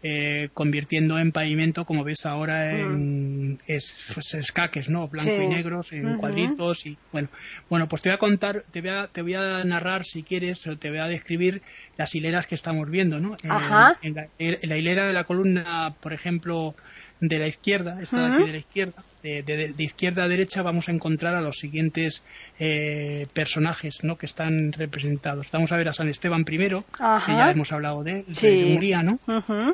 eh, 0.00 0.50
convirtiendo 0.54 1.18
en 1.18 1.32
pavimento, 1.32 1.84
como 1.84 2.04
ves 2.04 2.24
ahora, 2.24 2.78
en 2.78 3.58
es, 3.66 4.04
pues, 4.14 4.32
escaques, 4.34 4.88
¿no? 4.88 5.08
Blanco 5.08 5.42
y 5.42 5.48
negros, 5.48 5.92
en 5.92 6.18
cuadritos 6.18 6.86
y 6.86 6.96
bueno, 7.10 7.28
bueno, 7.68 7.88
pues 7.88 8.02
te 8.02 8.08
voy 8.08 8.14
a 8.14 8.18
contar, 8.18 8.64
te 8.70 8.80
voy 8.80 8.90
a, 8.90 9.08
te 9.08 9.22
voy 9.22 9.34
a 9.34 9.64
narrar 9.64 10.04
si 10.04 10.22
quieres 10.22 10.64
o 10.68 10.78
te 10.78 10.90
voy 10.90 11.00
a 11.00 11.08
describir 11.08 11.62
las 11.96 12.14
hileras 12.14 12.46
que 12.46 12.54
estamos 12.54 12.88
viendo, 12.88 13.18
¿no? 13.18 13.36
En, 13.42 14.14
la, 14.14 14.76
hilera 14.78 15.06
de 15.06 15.12
la 15.12 15.24
columna, 15.24 15.94
por 16.00 16.12
ejemplo, 16.12 16.76
de 17.20 17.38
la 17.38 17.48
izquierda, 17.48 17.98
esta 18.02 18.28
de 18.28 18.34
aquí 18.34 18.44
de 18.44 18.52
la 18.52 18.58
izquierda, 18.58 19.04
de, 19.22 19.74
izquierda 19.78 20.24
a 20.24 20.28
derecha 20.28 20.62
vamos 20.62 20.88
a 20.88 20.92
encontrar 20.92 21.34
a 21.34 21.40
los 21.40 21.58
siguientes 21.58 22.22
eh, 22.58 23.26
personajes 23.32 24.04
¿no? 24.04 24.16
que 24.16 24.26
están 24.26 24.72
representados. 24.72 25.48
Vamos 25.52 25.72
a 25.72 25.76
ver 25.76 25.88
a 25.88 25.92
San 25.92 26.08
Esteban 26.08 26.44
I, 26.48 26.58
que 26.58 27.32
ya 27.32 27.50
hemos 27.50 27.72
hablado 27.72 28.04
de, 28.04 28.24
de 28.24 28.64
Hungría, 28.64 29.02
¿no? 29.02 29.18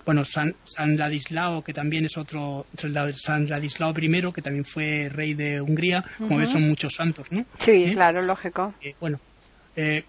Bueno, 0.05 0.25
San, 0.25 0.55
San, 0.65 0.97
Ladislao, 0.97 1.63
que 1.63 1.73
también 1.73 2.05
es 2.05 2.17
otro, 2.17 2.67
San 3.15 3.49
Ladislao 3.49 3.95
I, 3.99 4.33
que 4.33 4.43
también 4.43 4.65
fue 4.65 5.09
rey 5.13 5.35
de 5.35 5.61
Hungría, 5.61 6.05
como 6.19 6.39
ves 6.39 6.51
son 6.51 6.67
muchos 6.67 6.95
santos, 6.95 7.31
¿no? 7.31 7.45
Sí, 7.59 7.71
¿Eh? 7.71 7.93
claro, 7.93 8.23
lógico. 8.23 8.75
Eh, 8.81 8.95
bueno, 9.01 9.21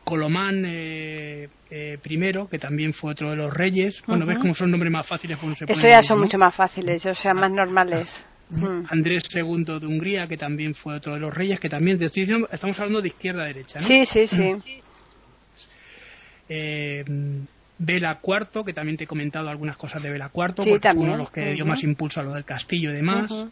Colomán 0.04 0.66
I, 0.66 1.48
que 1.70 2.60
también 2.60 2.94
fue 2.94 3.12
otro 3.12 3.32
de 3.32 3.36
los 3.36 3.54
reyes. 3.54 4.04
Bueno, 4.06 4.26
ves 4.26 4.38
cómo 4.38 4.54
son 4.54 4.72
nombres 4.72 4.92
más 4.92 5.08
fáciles. 5.08 5.38
Eso 5.68 5.88
ya 5.88 6.04
son 6.04 6.20
mucho 6.20 6.38
más 6.38 6.54
fáciles, 6.54 7.06
o 7.06 7.14
sea, 7.14 7.34
más 7.34 7.52
normales. 7.52 8.26
Mm. 8.50 8.86
Andrés 8.90 9.24
II 9.34 9.80
de 9.80 9.88
Hungría, 9.88 10.28
que 10.28 10.38
también 10.38 10.76
fue 10.76 10.96
otro 10.96 11.14
de 11.16 11.20
los 11.20 11.34
reyes, 11.34 11.60
que 11.60 11.70
también 11.70 12.00
estamos 12.02 12.80
hablando 12.80 13.02
de 13.02 13.08
izquierda 13.08 13.44
a 13.44 13.48
derecha. 13.48 13.80
¿no? 13.80 13.86
Sí, 13.86 14.06
sí, 14.06 14.28
sí. 14.28 14.56
Eh, 16.48 17.04
Vela 17.78 18.20
IV, 18.24 18.64
que 18.64 18.74
también 18.74 18.98
te 18.98 19.06
he 19.06 19.08
comentado 19.08 19.50
algunas 19.50 19.78
cosas 19.78 20.02
de 20.02 20.12
Vela 20.12 20.32
IV, 20.34 20.56
porque 20.56 20.90
uno 20.96 21.14
de 21.14 21.18
los 21.18 21.32
que 21.32 21.54
dio 21.54 21.66
más 21.66 21.84
impulso 21.84 22.20
a 22.20 22.24
lo 22.24 22.34
del 22.34 22.46
castillo 22.46 22.92
y 22.92 22.94
demás. 22.94 23.48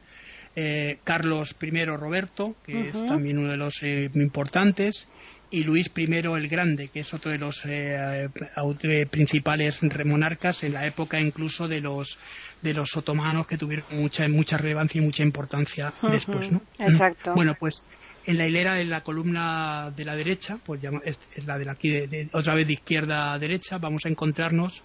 Eh, 0.56 1.00
Carlos 1.04 1.56
I 1.60 1.86
Roberto, 1.86 2.56
que 2.64 2.90
es 2.90 3.06
también 3.08 3.40
uno 3.40 3.50
de 3.50 3.58
los 3.58 3.82
eh, 3.82 4.12
importantes 4.14 5.08
y 5.54 5.64
Luis 5.64 5.92
I 5.96 6.06
el 6.12 6.48
Grande, 6.48 6.88
que 6.88 7.02
es 7.02 7.14
otro 7.14 7.30
de 7.30 7.38
los 7.38 7.64
eh, 7.66 8.28
eh, 8.28 9.06
principales 9.06 9.80
monarcas 10.04 10.64
en 10.64 10.74
la 10.74 10.88
época 10.88 11.20
incluso 11.20 11.68
de 11.68 11.80
los 11.80 12.18
de 12.64 12.74
los 12.74 12.98
otomanos 12.98 13.46
que 13.46 13.60
tuvieron 13.60 13.86
mucha 13.92 14.28
mucha 14.30 14.58
relevancia 14.58 15.00
y 15.00 15.06
mucha 15.06 15.22
importancia 15.22 15.94
después, 16.12 16.52
¿no? 16.52 16.64
Exacto. 16.80 17.36
Bueno, 17.36 17.54
pues 17.60 17.84
en 18.26 18.40
la 18.40 18.48
hilera 18.48 18.74
de 18.74 18.86
la 18.86 19.04
columna 19.04 19.94
de 19.96 20.06
la 20.06 20.16
derecha, 20.16 20.58
pues 20.66 20.82
es, 21.04 21.20
la 21.46 21.60
de 21.60 21.70
aquí 21.70 21.90
de, 21.90 22.30
otra 22.32 22.56
vez 22.56 22.66
de 22.66 22.74
izquierda 22.74 23.32
a 23.32 23.38
derecha, 23.38 23.78
vamos 23.78 24.08
a 24.08 24.10
encontrarnos 24.10 24.82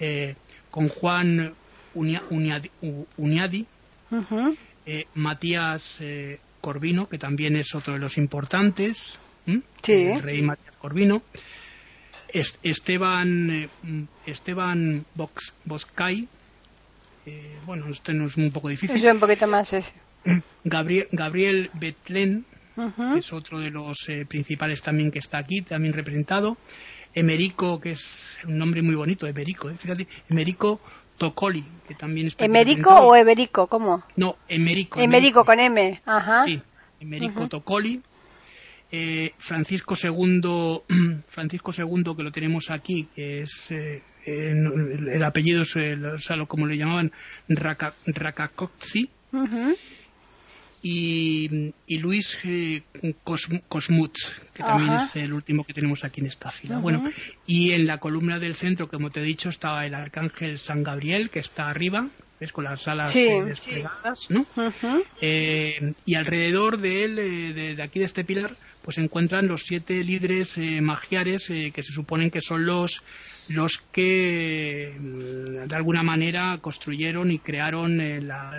eh, 0.00 0.34
con 0.70 0.88
Juan 0.88 1.52
Uniadi, 1.94 3.66
Matías 5.14 6.00
Corvino, 6.62 7.06
que 7.06 7.18
también 7.18 7.56
es 7.56 7.74
otro 7.74 7.92
de 7.92 7.98
los 7.98 8.16
importantes, 8.16 9.18
el 9.46 10.22
rey 10.22 10.42
Matías 10.42 10.76
Corvino, 10.76 11.22
Esteban, 12.62 13.50
eh, 13.50 13.68
Esteban 14.26 15.04
Boscay, 15.64 16.28
eh, 17.26 17.56
bueno, 17.64 17.88
esto 17.88 18.12
no 18.12 18.26
es 18.26 18.36
un 18.36 18.50
poco 18.52 18.68
difícil. 18.68 18.96
Es 18.96 19.12
un 19.12 19.18
poquito 19.18 19.46
más 19.46 19.72
ese. 19.72 19.92
Gabriel, 20.64 21.08
Gabriel 21.12 21.70
que 22.76 23.18
es 23.18 23.32
otro 23.32 23.58
de 23.58 23.70
los 23.70 23.96
eh, 24.08 24.26
principales 24.26 24.82
también 24.82 25.10
que 25.10 25.18
está 25.18 25.38
aquí, 25.38 25.62
también 25.62 25.94
representado. 25.94 26.56
Emerico, 27.14 27.80
que 27.80 27.92
es 27.92 28.36
un 28.44 28.58
nombre 28.58 28.82
muy 28.82 28.94
bonito, 28.94 29.26
Emerico, 29.26 29.70
fíjate, 29.70 30.06
Emerico 30.28 30.80
Tocoli, 31.16 31.64
que 31.88 31.94
también 31.94 32.26
está 32.26 32.44
¿Emerico 32.44 32.90
o 32.90 33.16
Eberico? 33.16 33.66
¿Cómo? 33.68 34.02
No, 34.16 34.36
Emerico. 34.48 35.00
Emerico, 35.00 35.44
con 35.44 35.58
M, 35.58 36.00
ajá. 36.04 36.44
Sí, 36.44 36.60
Emerico 37.00 37.48
Tocoli, 37.48 38.02
eh, 38.92 39.32
Francisco 39.38 39.94
II, 40.00 40.82
Francisco 41.28 41.72
II 41.76 42.14
que 42.16 42.22
lo 42.22 42.30
tenemos 42.30 42.70
aquí, 42.70 43.08
que 43.14 43.42
es 43.42 43.70
eh, 43.70 44.00
el, 44.24 45.22
apellido 45.22 45.62
es 45.62 46.28
como 46.46 46.66
le 46.66 46.76
llamaban 46.76 47.10
Rakakotsi, 47.48 49.10
y, 50.82 51.72
Luis 51.98 52.38
eh, 52.44 52.82
Cosmut, 53.24 54.16
que 54.54 54.62
también 54.62 54.92
es 54.94 55.16
el 55.16 55.32
último 55.32 55.64
que 55.64 55.72
tenemos 55.72 56.04
aquí 56.04 56.20
en 56.20 56.28
esta 56.28 56.52
fila. 56.52 56.78
Bueno, 56.78 57.10
y 57.44 57.72
en 57.72 57.86
la 57.86 57.98
columna 57.98 58.38
del 58.38 58.54
centro, 58.54 58.88
como 58.88 59.10
te 59.10 59.20
he 59.20 59.24
dicho, 59.24 59.48
estaba 59.48 59.84
el 59.84 59.94
arcángel 59.94 60.60
San 60.60 60.84
Gabriel, 60.84 61.30
que 61.30 61.40
está 61.40 61.70
arriba, 61.70 62.08
¿ves? 62.38 62.52
con 62.52 62.64
las 62.64 62.86
alas 62.86 63.12
desplegadas, 63.12 64.30
¿no? 64.30 64.46
y 65.20 66.14
alrededor 66.14 66.78
de 66.78 67.04
él, 67.04 67.16
de, 67.16 67.82
aquí 67.82 67.98
de 67.98 68.04
este 68.04 68.22
pilar, 68.22 68.56
pues 68.86 68.98
encuentran 68.98 69.48
los 69.48 69.64
siete 69.64 70.04
líderes 70.04 70.56
eh, 70.58 70.80
magiares 70.80 71.50
eh, 71.50 71.72
que 71.74 71.82
se 71.82 71.92
suponen 71.92 72.30
que 72.30 72.40
son 72.40 72.66
los 72.66 73.02
los 73.48 73.78
que 73.78 74.94
mm, 74.96 75.66
de 75.66 75.74
alguna 75.74 76.04
manera 76.04 76.56
construyeron 76.60 77.32
y 77.32 77.40
crearon 77.40 78.00
eh, 78.00 78.20
la, 78.20 78.52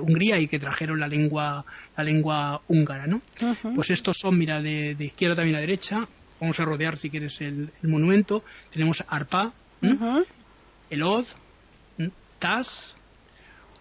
Hungría 0.00 0.38
y 0.38 0.46
que 0.46 0.60
trajeron 0.60 1.00
la 1.00 1.08
lengua 1.08 1.64
la 1.96 2.04
lengua 2.04 2.62
húngara, 2.68 3.08
¿no? 3.08 3.20
Pues 3.74 3.90
estos 3.90 4.16
son, 4.16 4.38
mira, 4.38 4.62
de, 4.62 4.96
izquierda 5.00 5.34
también 5.34 5.56
a 5.56 5.60
derecha. 5.60 6.06
Vamos 6.40 6.60
a 6.60 6.64
rodear, 6.64 6.96
si 6.96 7.10
quieres, 7.10 7.40
el, 7.40 7.70
monumento. 7.82 8.44
Tenemos 8.72 9.04
Arpa, 9.08 9.52
Elod, 10.90 11.26
Tas, 12.38 12.94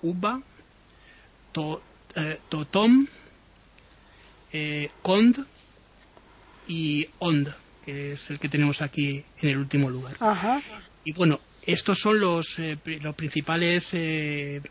Uba, 0.01 0.41
Totom, 2.49 3.07
Kond, 5.01 5.45
y 6.67 7.07
Onda, 7.19 7.55
que 7.85 8.13
es 8.13 8.29
el 8.29 8.39
que 8.39 8.49
tenemos 8.49 8.81
aquí 8.81 9.23
en 9.41 9.49
el 9.49 9.57
último 9.57 9.89
lugar. 9.89 10.13
Y 11.03 11.13
bueno, 11.13 11.39
estos 11.65 11.99
son 11.99 12.19
los, 12.19 12.59
eh, 12.59 12.77
los 13.01 13.15
principales 13.15 13.89
eh, 13.93 14.61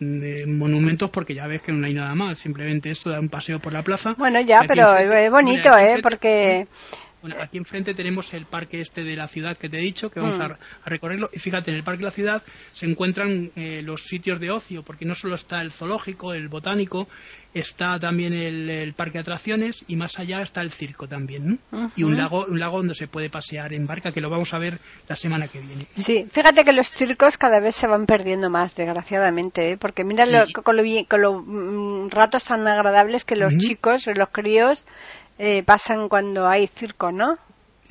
monumentos 0.46 1.10
porque 1.10 1.34
ya 1.34 1.46
ves 1.46 1.62
que 1.62 1.72
no 1.72 1.86
hay 1.86 1.94
nada 1.94 2.14
más, 2.14 2.38
simplemente 2.38 2.90
esto 2.90 3.10
da 3.10 3.20
un 3.20 3.28
paseo 3.28 3.60
por 3.60 3.72
la 3.72 3.82
plaza. 3.82 4.14
Bueno, 4.18 4.40
ya, 4.40 4.62
pero 4.66 4.96
es 4.96 5.30
bonito, 5.30 5.76
¿eh? 5.76 6.00
Porque... 6.02 6.66
Bueno, 7.22 7.36
aquí 7.40 7.56
enfrente 7.56 7.94
tenemos 7.94 8.34
el 8.34 8.46
parque 8.46 8.80
este 8.80 9.04
de 9.04 9.16
la 9.16 9.28
ciudad 9.28 9.56
que 9.56 9.68
te 9.68 9.78
he 9.78 9.80
dicho, 9.80 10.10
que 10.10 10.20
vamos 10.20 10.38
mm. 10.38 10.42
a, 10.42 10.58
recorrerlo. 10.84 11.30
Y 11.32 11.38
fíjate, 11.38 11.70
en 11.70 11.76
el 11.76 11.84
parque 11.84 12.00
de 12.00 12.04
la 12.04 12.10
ciudad 12.10 12.42
se 12.72 12.86
encuentran 12.86 13.52
eh, 13.56 13.80
los 13.84 14.02
sitios 14.06 14.40
de 14.40 14.50
ocio, 14.50 14.82
porque 14.82 15.04
no 15.04 15.14
solo 15.14 15.36
está 15.36 15.62
el 15.62 15.72
zoológico, 15.72 16.34
el 16.34 16.48
botánico, 16.48 17.08
está 17.54 17.98
también 17.98 18.32
el, 18.32 18.94
parque 18.94 19.14
de 19.14 19.20
atracciones 19.20 19.84
y 19.88 19.96
más 19.96 20.18
allá 20.18 20.42
está 20.42 20.62
el 20.62 20.70
circo 20.70 21.06
también, 21.06 21.60
¿no? 21.70 21.90
Y 21.96 22.02
un 22.02 22.16
lago, 22.16 22.46
un 22.46 22.58
lago 22.58 22.78
donde 22.78 22.94
se 22.94 23.08
puede 23.08 23.30
pasear 23.30 23.72
en 23.72 23.86
barca, 23.86 24.10
que 24.10 24.20
lo 24.20 24.30
vamos 24.30 24.52
a 24.54 24.58
ver 24.58 24.78
la 25.08 25.16
semana 25.16 25.48
que 25.48 25.60
viene. 25.60 25.86
Sí, 25.94 26.24
fíjate 26.30 26.64
que 26.64 26.72
los 26.72 26.90
circos 26.90 27.36
cada 27.36 27.60
vez 27.60 27.74
se 27.74 27.86
van 27.86 28.06
perdiendo 28.06 28.50
más, 28.50 28.74
desgraciadamente, 28.74 29.72
¿eh? 29.72 29.76
porque 29.76 30.04
mira 30.04 30.24
con, 30.52 30.76
los 30.76 31.42
mm, 31.46 32.08
ratos 32.08 32.44
tan 32.44 32.66
agradables 32.66 33.24
que 33.24 33.36
los 33.36 33.56
chicos, 33.58 34.06
los 34.16 34.28
críos, 34.30 34.86
eh, 35.38 35.62
pasan 35.64 36.08
cuando 36.08 36.48
hay 36.48 36.66
circo, 36.68 37.12
¿no? 37.12 37.38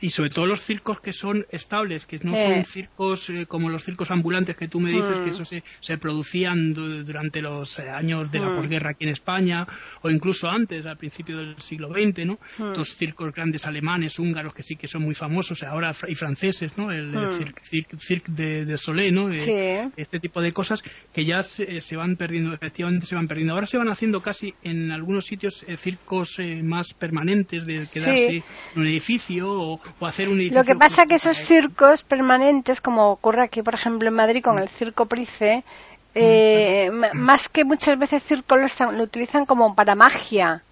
Y 0.02 0.10
sobre 0.10 0.32
todo 0.32 0.48
los 0.48 0.64
circos 0.64 1.00
que 1.00 1.14
son 1.14 1.46
estables, 1.52 2.06
que 2.06 2.20
no 2.24 2.36
son 2.36 2.66
circos 2.66 3.30
eh, 3.30 3.46
como 3.46 3.70
los 3.70 3.84
circos 3.84 4.10
ambulantes 4.10 4.58
que 4.58 4.68
tú 4.68 4.80
me 4.80 4.92
dices, 4.92 5.20
que 5.20 5.30
mm. 5.30 5.34
eso 5.34 5.46
se, 5.46 5.64
se 5.80 5.98
producían 5.98 6.74
durante 6.74 7.42
los 7.42 7.78
eh, 7.80 7.90
años 7.90 8.32
de 8.32 8.40
la 8.40 8.50
mm. 8.50 8.56
posguerra 8.58 8.90
aquí 8.92 9.06
en 9.06 9.12
España, 9.12 9.68
o 10.02 10.10
incluso 10.10 10.50
antes, 10.50 10.86
al 10.86 10.98
principio 10.98 11.38
del 11.38 11.62
siglo 11.62 11.90
XX, 11.90 12.26
¿no? 12.26 12.40
Mm. 12.58 12.68
Estos 12.70 12.96
circos 12.96 13.32
grandes 13.34 13.66
alemanes, 13.68 14.18
húngaros, 14.18 14.54
que 14.54 14.64
sí 14.64 14.76
que 14.76 14.88
son 14.88 15.04
muy 15.04 15.14
famosos, 15.14 15.62
ahora 15.64 15.96
y 16.08 16.16
franceses, 16.16 16.78
¿no? 16.78 16.92
El, 16.92 17.12
Cirque, 17.62 18.32
de, 18.32 18.66
de 18.66 18.78
Solé, 18.78 19.12
¿no? 19.12 19.30
Este 19.30 20.20
tipo 20.20 20.42
de 20.42 20.52
cosas 20.52 20.82
que 21.14 21.26
ya 21.26 21.44
se, 21.44 21.82
se, 21.82 21.96
van 21.96 22.16
perdiendo, 22.16 22.54
efectivamente 22.54 23.06
se 23.06 23.16
van 23.16 23.28
perdiendo. 23.28 23.54
Ahora 23.54 23.68
se 23.68 23.78
van 23.78 23.90
haciendo 23.90 24.22
casi 24.22 24.56
en 24.64 24.92
algunos 24.92 25.26
sitios 25.26 25.64
eh, 25.68 25.78
circos 25.78 26.40
más 26.64 26.94
permanentes 26.94 27.66
de 27.66 27.88
quedarse 27.92 28.38
en 28.38 28.44
un 28.76 28.88
edificio 28.88 29.52
o, 29.52 29.80
lo 30.00 30.64
que 30.64 30.76
pasa 30.76 31.04
es 31.04 31.08
que 31.08 31.16
esos 31.16 31.38
circos 31.38 32.04
permanentes, 32.04 32.82
como 32.82 33.10
ocurre 33.10 33.44
aquí, 33.44 33.62
por 33.62 33.74
ejemplo, 33.74 34.08
en 34.08 34.16
Madrid 34.16 34.44
con 34.44 34.60
el 34.60 34.70
Circo 34.70 35.06
Price, 35.06 35.64
eh, 36.14 36.92
más 37.14 37.48
que 37.50 37.64
muchas 37.64 37.98
veces 37.98 38.24
circo 38.24 38.58
lo, 38.58 38.68
lo 38.92 39.04
utilizan 39.04 39.46
como 39.46 39.76
para 39.76 39.96
magia. 39.96 40.64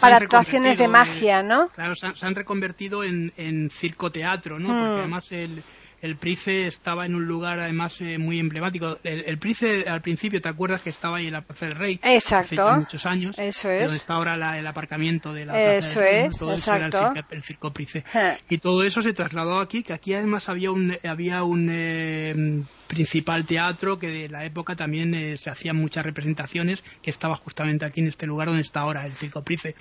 para 0.00 0.16
actuaciones 0.16 0.78
de 0.78 0.88
magia, 0.88 1.42
¿no? 1.42 1.68
Claro, 1.68 1.94
se 1.96 2.26
han, 2.26 2.34
reconvertido 2.34 3.04
en, 3.04 3.32
en 3.36 3.70
circo-teatro, 3.70 4.58
¿no? 4.58 4.68
Porque 4.68 4.96
mm. 4.96 4.98
además 4.98 5.32
el, 5.32 5.62
el 6.02 6.16
Price 6.16 6.66
estaba 6.66 7.06
en 7.06 7.14
un 7.14 7.26
lugar 7.26 7.58
además 7.58 8.00
eh, 8.00 8.18
muy 8.18 8.38
emblemático. 8.38 8.98
El, 9.02 9.38
Price 9.38 9.88
al 9.88 10.02
principio, 10.02 10.40
¿te 10.40 10.48
acuerdas 10.48 10.82
que 10.82 10.90
estaba 10.90 11.18
ahí 11.18 11.26
en 11.26 11.32
la 11.32 11.42
Plaza 11.42 11.66
del 11.66 11.74
Rey? 11.74 12.00
Exacto. 12.02 12.68
Hace 12.68 12.80
muchos 12.80 13.06
años. 13.06 13.38
Eso 13.38 13.70
es. 13.70 13.82
Donde 13.84 13.96
está 13.96 14.14
ahora 14.14 14.58
el 14.58 14.66
aparcamiento 14.66 15.32
de 15.32 15.46
la 15.46 15.52
Plaza 15.52 15.76
eso 15.76 16.00
del 16.00 16.08
Rey. 16.08 16.26
Es, 16.26 16.38
todo 16.38 16.52
exacto. 16.52 16.86
Eso 16.98 17.12
era 17.12 17.26
el, 17.30 17.42
circo, 17.42 17.72
Price. 17.72 18.04
Y 18.48 18.58
todo 18.58 18.84
eso 18.84 19.02
se 19.02 19.12
trasladó 19.12 19.60
aquí, 19.60 19.82
que 19.82 19.92
aquí 19.92 20.14
además 20.14 20.48
había 20.48 20.70
un, 20.70 20.96
había 21.04 21.44
un 21.44 21.68
eh, 21.70 22.62
principal 22.86 23.44
teatro 23.44 23.98
que 23.98 24.08
de 24.08 24.28
la 24.28 24.44
época 24.44 24.76
también 24.76 25.14
eh, 25.14 25.36
se 25.36 25.50
hacían 25.50 25.76
muchas 25.76 26.04
representaciones 26.04 26.82
que 27.02 27.10
estaba 27.10 27.36
justamente 27.36 27.84
aquí 27.84 28.00
en 28.00 28.08
este 28.08 28.26
lugar 28.26 28.48
donde 28.48 28.62
está 28.62 28.80
ahora 28.80 29.06
el 29.06 29.12
Circo 29.12 29.42
Price 29.42 29.74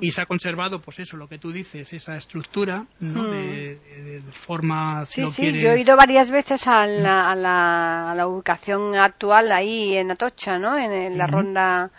y 0.00 0.10
se 0.10 0.20
ha 0.20 0.26
conservado 0.26 0.80
pues 0.80 0.98
eso 0.98 1.16
lo 1.16 1.28
que 1.28 1.38
tú 1.38 1.52
dices 1.52 1.92
esa 1.92 2.16
estructura 2.16 2.86
¿no? 3.00 3.24
Hmm. 3.24 3.30
de, 3.30 4.22
forma 4.30 5.04
sí, 5.06 5.24
sí, 5.26 5.52
yo 5.52 5.72
he 5.72 5.80
ido 5.80 5.96
varias 5.96 6.30
veces 6.30 6.66
a 6.66 6.86
la, 6.86 7.30
a, 7.30 7.34
la, 7.34 8.10
a 8.10 8.14
la, 8.14 8.26
ubicación 8.26 8.94
actual 8.96 9.52
ahí 9.52 9.96
en 9.96 10.10
Atocha 10.10 10.58
¿no? 10.58 10.76
en, 10.78 11.16
la 11.16 11.26
ronda 11.26 11.90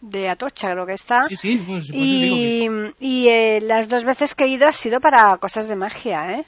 de 0.00 0.28
Atocha 0.28 0.72
creo 0.72 0.86
que 0.86 0.94
está 0.94 1.24
sí, 1.24 1.36
sí, 1.36 1.62
pues, 1.66 1.90
y, 1.92 2.68
y 3.00 3.28
eh, 3.28 3.60
las 3.62 3.88
dos 3.88 4.04
veces 4.04 4.34
que 4.34 4.44
he 4.44 4.48
ido 4.48 4.66
ha 4.66 4.72
sido 4.72 5.00
para 5.00 5.36
cosas 5.38 5.68
de 5.68 5.76
magia 5.76 6.38
¿eh? 6.38 6.44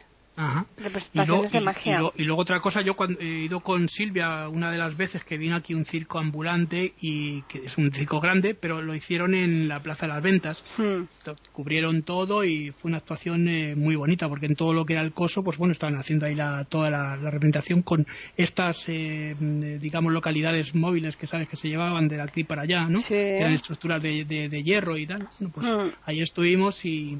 Y, 2.16 2.24
luego 2.24 2.42
otra 2.42 2.60
cosa, 2.60 2.80
yo 2.80 2.94
cuando 2.94 3.20
he 3.20 3.44
ido 3.44 3.60
con 3.60 3.88
Silvia 3.88 4.48
una 4.48 4.70
de 4.70 4.78
las 4.78 4.96
veces 4.96 5.24
que 5.24 5.36
vino 5.36 5.56
aquí 5.56 5.74
un 5.74 5.84
circo 5.84 6.18
ambulante 6.18 6.94
y 7.00 7.42
que 7.42 7.66
es 7.66 7.76
un 7.78 7.92
circo 7.92 8.20
grande, 8.20 8.54
pero 8.54 8.82
lo 8.82 8.94
hicieron 8.94 9.34
en 9.34 9.68
la 9.68 9.80
Plaza 9.80 10.06
de 10.06 10.12
las 10.12 10.22
Ventas. 10.22 10.64
Hmm. 10.78 11.04
Cubrieron 11.52 12.02
todo 12.02 12.44
y 12.44 12.70
fue 12.70 12.88
una 12.88 12.98
actuación 12.98 13.48
eh, 13.48 13.74
muy 13.76 13.96
bonita 13.96 14.28
porque 14.28 14.46
en 14.46 14.54
todo 14.54 14.72
lo 14.72 14.84
que 14.84 14.94
era 14.94 15.02
el 15.02 15.12
coso, 15.12 15.42
pues 15.42 15.58
bueno, 15.58 15.72
estaban 15.72 15.96
haciendo 15.96 16.26
ahí 16.26 16.34
la, 16.34 16.64
toda 16.64 16.90
la, 16.90 17.16
representación 17.16 17.82
con 17.82 18.06
estas, 18.36 18.88
eh, 18.88 19.36
digamos, 19.80 20.12
localidades 20.12 20.74
móviles 20.74 21.16
que 21.16 21.26
sabes 21.26 21.48
que 21.48 21.56
se 21.56 21.68
llevaban 21.68 22.08
de 22.08 22.20
aquí 22.20 22.44
para 22.44 22.62
allá, 22.62 22.86
¿no? 22.88 23.00
eran 23.10 23.52
estructuras 23.52 24.02
de, 24.02 24.24
de, 24.24 24.62
hierro 24.62 24.96
y 24.96 25.06
tal. 25.06 25.28
pues 25.52 25.66
hmm. 25.66 25.90
ahí 26.04 26.20
estuvimos 26.20 26.84
y 26.84 27.18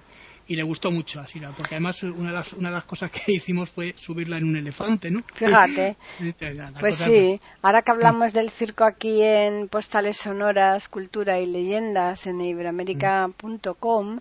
y 0.50 0.56
le 0.56 0.64
gustó 0.64 0.90
mucho 0.90 1.20
a 1.20 1.28
Sira, 1.28 1.52
porque 1.56 1.76
además 1.76 2.02
una 2.02 2.30
de, 2.30 2.34
las, 2.34 2.52
una 2.54 2.70
de 2.70 2.74
las 2.74 2.84
cosas 2.84 3.08
que 3.12 3.20
hicimos 3.34 3.70
fue 3.70 3.94
subirla 3.96 4.36
en 4.36 4.46
un 4.46 4.56
elefante, 4.56 5.08
¿no? 5.08 5.22
Fíjate. 5.32 5.96
pues 6.80 6.96
sí, 6.96 7.40
ahora 7.62 7.82
que 7.82 7.92
hablamos 7.92 8.32
del 8.32 8.50
circo 8.50 8.82
aquí 8.82 9.22
en 9.22 9.68
Postales 9.68 10.16
Sonoras, 10.16 10.88
Cultura 10.88 11.38
y 11.38 11.46
Leyendas 11.46 12.26
en 12.26 12.40
iberoamérica.com, 12.40 14.18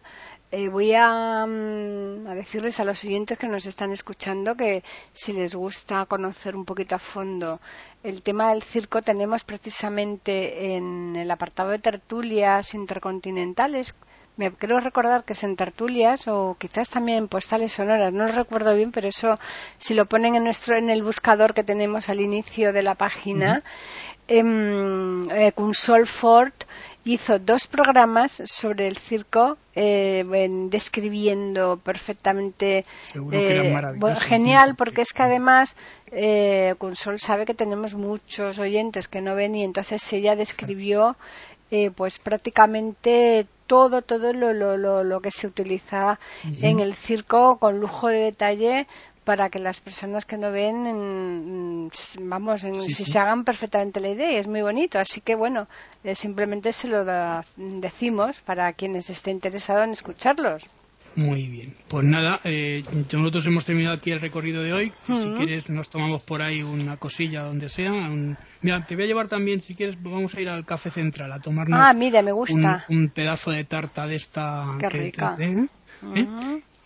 eh, 0.52 0.70
voy 0.70 0.94
a, 0.94 1.48
mm, 1.48 2.28
a, 2.28 2.36
decirles 2.36 2.80
a 2.80 2.84
los 2.84 3.04
oyentes 3.04 3.40
que 3.40 3.48
nos 3.48 3.66
están 3.66 3.92
escuchando 3.92 4.54
que 4.54 4.84
si 5.12 5.34
les 5.34 5.56
gusta 5.56 6.06
conocer 6.06 6.56
un 6.56 6.64
poquito 6.64 6.94
a 6.94 7.00
fondo 7.00 7.60
el 8.04 8.22
tema 8.22 8.52
del 8.52 8.62
circo, 8.62 9.02
tenemos 9.02 9.44
precisamente 9.44 10.76
en 10.76 11.16
el 11.16 11.32
apartado 11.32 11.72
de 11.72 11.80
tertulias 11.80 12.76
intercontinentales 12.76 13.96
me 14.40 14.54
creo 14.54 14.80
recordar 14.80 15.26
que 15.26 15.34
es 15.34 15.44
en 15.44 15.58
tertulias 15.58 16.26
o 16.28 16.56
quizás 16.58 16.90
también 16.90 17.18
en 17.18 17.28
postales 17.28 17.74
sonoras, 17.74 18.14
no 18.14 18.26
lo 18.26 18.32
recuerdo 18.32 18.74
bien, 18.74 18.92
pero 18.92 19.10
eso 19.10 19.38
si 19.78 19.94
lo 19.94 20.06
ponen 20.06 20.36
en 20.36 20.46
nuestro 20.46 20.78
en 20.78 20.90
el 20.90 21.04
buscador 21.04 21.54
que 21.54 21.66
tenemos 21.66 22.08
al 22.08 22.22
inicio 22.22 22.72
de 22.72 22.82
la 22.82 22.96
página, 22.96 23.64
em, 24.30 25.30
eh, 25.30 25.54
Ford 26.06 26.54
hizo 27.04 27.40
dos 27.40 27.68
programas 27.68 28.42
sobre 28.46 28.88
el 28.88 28.98
circo 28.98 29.58
eh, 29.76 30.24
describiendo 30.70 31.78
perfectamente 31.84 32.86
eh, 33.32 33.76
genial 34.20 34.76
porque 34.78 35.02
es 35.02 35.12
que 35.12 35.24
además 35.24 35.76
eh, 36.12 36.76
Consol 36.78 37.20
sabe 37.20 37.46
que 37.46 37.54
tenemos 37.54 37.96
muchos 37.96 38.60
oyentes 38.60 39.08
que 39.08 39.22
no 39.22 39.36
ven 39.36 39.56
y 39.56 39.64
entonces 39.64 40.02
ella 40.14 40.36
describió 40.36 41.18
eh, 41.72 41.92
pues 41.92 42.20
prácticamente 42.20 43.48
todo, 43.68 44.02
todo 44.02 44.34
lo, 44.34 44.54
lo, 44.54 45.04
lo, 45.04 45.20
que 45.22 45.30
se 45.30 45.46
utiliza 45.46 46.20
en 46.62 46.80
el 46.80 46.96
circo 46.96 47.58
con 47.58 47.80
lujo 47.80 48.08
de 48.08 48.18
detalle 48.18 48.88
para 49.24 49.50
que 49.50 49.60
las 49.60 49.80
personas 49.80 50.26
que 50.26 50.38
no 50.38 50.52
ven, 50.52 51.88
vamos, 52.22 52.62
si 52.62 53.06
se 53.06 53.20
hagan 53.20 53.44
perfectamente 53.44 54.00
la 54.00 54.10
idea 54.10 54.32
y 54.32 54.38
es 54.38 54.48
muy 54.48 54.64
bonito. 54.64 54.98
Así 54.98 55.22
que 55.22 55.36
bueno, 55.36 55.68
eh, 56.04 56.16
simplemente 56.16 56.74
se 56.74 56.88
lo 56.88 57.06
decimos 57.56 58.40
para 58.42 58.74
quienes 58.74 59.08
estén 59.12 59.36
interesados 59.36 59.84
en 59.84 59.92
escucharlos. 59.92 60.68
Muy 61.16 61.48
bien. 61.48 61.74
Pues 61.88 62.06
nada, 62.06 62.40
eh, 62.44 62.84
nosotros 63.12 63.46
hemos 63.46 63.66
terminado 63.66 63.96
aquí 63.96 64.12
el 64.12 64.22
recorrido 64.22 64.64
de 64.64 64.74
hoy. 64.74 64.94
Si 65.06 65.34
quieres, 65.38 65.70
nos 65.70 65.90
tomamos 65.90 66.22
por 66.22 66.42
ahí 66.42 66.64
una 66.64 66.98
cosilla 66.98 67.44
donde 67.44 67.70
sea. 67.70 67.92
Mira, 68.62 68.86
te 68.86 68.96
voy 68.96 69.06
a 69.06 69.08
llevar 69.08 69.28
también, 69.28 69.62
si 69.62 69.76
quieres, 69.76 70.02
vamos 70.02 70.36
a 70.36 70.42
ir 70.42 70.50
al 70.50 70.66
Café 70.66 70.92
Central 70.92 71.32
a 71.32 71.40
tomarnos 71.40 71.80
ah, 71.82 71.94
mira, 71.94 72.22
me 72.22 72.32
gusta. 72.32 72.86
Un, 72.90 73.10
pedazo 73.10 73.52
de 73.52 73.64
tarta 73.64 74.08
de 74.08 74.16
esta. 74.16 74.78
Qué 74.80 74.90
rica. 74.90 75.36
¿eh? 75.40 75.68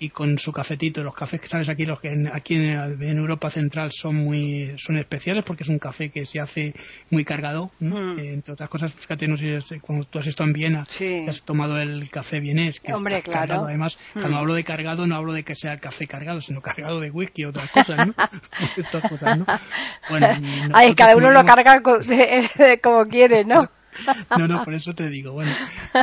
Y 0.03 0.09
con 0.09 0.37
su 0.37 0.51
cafetito. 0.51 1.01
Los 1.01 1.15
cafés 1.15 1.39
que 1.39 1.47
sabes 1.47 1.69
aquí, 1.69 1.85
los 1.85 1.99
que 2.01 2.09
en, 2.09 2.27
aquí 2.27 2.55
en, 2.55 3.17
Europa 3.17 3.49
Central 3.49 3.91
son 3.93 4.15
muy 4.15 4.75
son 4.77 4.97
especiales 4.97 5.45
porque 5.45 5.63
es 5.63 5.69
un 5.69 5.79
café 5.79 6.09
que 6.09 6.25
se 6.25 6.41
hace 6.41 6.73
muy 7.09 7.23
cargado. 7.23 7.71
Mm. 7.79 8.19
Eh, 8.19 8.33
entre 8.33 8.53
otras 8.53 8.69
cosas, 8.69 8.93
fíjate, 8.93 9.27
no 9.29 9.37
sé 9.37 9.61
si 9.61 9.79
cuando 9.79 10.05
tú 10.05 10.19
has 10.19 10.27
estado 10.27 10.49
en 10.49 10.53
Viena, 10.53 10.85
has 11.27 11.41
tomado 11.43 11.79
el 11.79 12.09
café 12.09 12.41
vienés, 12.41 12.81
que 12.81 12.93
Hombre, 12.93 13.19
está 13.19 13.31
cargado. 13.31 13.65
Además, 13.65 13.97
mm. 14.13 14.19
cuando 14.19 14.37
hablo 14.37 14.53
de 14.55 14.63
cargado, 14.65 15.07
no 15.07 15.15
hablo 15.15 15.31
de 15.31 15.43
que 15.43 15.55
sea 15.55 15.79
café 15.79 16.05
cargado, 16.05 16.41
sino 16.41 16.61
cargado 16.61 16.99
de 16.99 17.09
whisky 17.09 17.43
y 17.43 17.45
otras 17.45 17.69
cosas, 17.71 18.05
¿no? 18.05 18.13
cosas, 19.09 19.39
¿no? 19.39 19.45
Bueno, 20.09 20.27
Ay, 20.73 20.93
cada 20.95 21.15
uno 21.15 21.31
lo 21.31 21.45
carga 21.45 21.81
como 22.83 23.05
quiere, 23.05 23.45
¿no? 23.45 23.69
No, 24.37 24.47
no, 24.47 24.63
por 24.63 24.73
eso 24.73 24.93
te 24.93 25.09
digo, 25.09 25.33
bueno, 25.33 25.53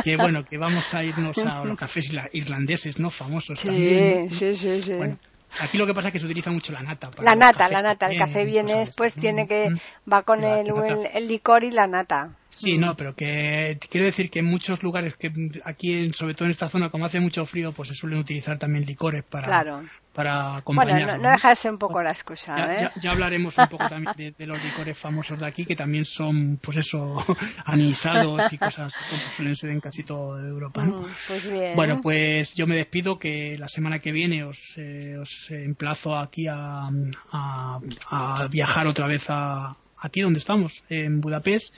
que 0.03 0.17
bueno, 0.17 0.43
que 0.43 0.57
vamos 0.57 0.93
a 0.93 1.03
irnos 1.03 1.37
a 1.39 1.63
los 1.65 1.77
cafés 1.77 2.09
irlandeses, 2.33 2.99
¿no? 2.99 3.09
Famosos 3.09 3.59
sí, 3.59 3.67
también. 3.67 4.31
Sí, 4.31 4.55
sí, 4.55 4.81
sí. 4.81 4.93
Bueno, 4.93 5.17
aquí 5.59 5.77
lo 5.77 5.85
que 5.85 5.93
pasa 5.93 6.07
es 6.07 6.13
que 6.13 6.19
se 6.19 6.25
utiliza 6.25 6.51
mucho 6.51 6.71
la 6.71 6.81
nata. 6.81 7.11
la 7.21 7.35
nata, 7.35 7.69
la 7.69 7.81
nata. 7.81 8.07
El 8.07 8.17
café 8.17 8.45
viene 8.45 8.75
después, 8.75 9.15
tiene 9.15 9.47
que, 9.47 9.69
va 10.11 10.23
con 10.23 10.43
el, 10.43 10.71
el, 11.13 11.27
licor 11.27 11.63
y 11.63 11.71
la 11.71 11.87
nata. 11.87 12.35
Sí, 12.51 12.77
no, 12.77 12.97
pero 12.97 13.15
que 13.15 13.79
quiero 13.89 14.05
decir 14.05 14.29
que 14.29 14.39
en 14.39 14.45
muchos 14.45 14.83
lugares, 14.83 15.15
que 15.15 15.31
aquí, 15.63 16.11
sobre 16.11 16.33
todo 16.33 16.45
en 16.45 16.51
esta 16.51 16.67
zona, 16.67 16.89
como 16.89 17.05
hace 17.05 17.21
mucho 17.21 17.45
frío, 17.45 17.71
pues 17.71 17.89
se 17.89 17.95
suelen 17.95 18.19
utilizar 18.19 18.59
también 18.59 18.85
licores 18.85 19.23
para, 19.23 19.83
para 20.13 20.57
acompañar. 20.57 21.01
Bueno, 21.01 21.17
no, 21.17 21.23
no 21.23 21.29
dejarse 21.29 21.69
un 21.69 21.77
poco 21.77 22.03
la 22.03 22.11
excusa. 22.11 22.53
Ya, 22.57 22.73
¿eh? 22.73 22.91
ya, 23.01 23.11
hablaremos 23.11 23.57
un 23.57 23.69
poco 23.69 23.87
también 23.87 24.35
de, 24.37 24.47
los 24.47 24.61
licores 24.61 24.97
famosos 24.97 25.39
de 25.39 25.45
aquí, 25.45 25.65
que 25.65 25.77
también 25.77 26.03
son, 26.03 26.57
pues 26.57 26.77
eso, 26.77 27.25
anisados 27.65 28.51
y 28.51 28.57
cosas 28.57 28.93
como 28.97 29.21
suelen 29.37 29.55
ser 29.55 29.69
en 29.69 29.79
casi 29.79 30.03
toda 30.03 30.45
Europa. 30.45 30.85
¿no? 30.85 31.03
Mm, 31.03 31.07
pues 31.29 31.51
bien. 31.51 31.75
Bueno, 31.77 32.01
pues 32.01 32.53
yo 32.53 32.67
me 32.67 32.75
despido, 32.75 33.17
que 33.17 33.57
la 33.57 33.69
semana 33.69 33.99
que 33.99 34.11
viene 34.11 34.43
os, 34.43 34.73
eh, 34.75 35.17
os 35.17 35.49
emplazo 35.51 36.17
aquí 36.17 36.47
a, 36.47 36.89
a, 37.31 37.79
a 38.09 38.47
viajar 38.49 38.87
otra 38.87 39.07
vez 39.07 39.23
a 39.29 39.77
aquí 40.01 40.21
donde 40.21 40.39
estamos, 40.39 40.83
en 40.89 41.21
Budapest 41.21 41.73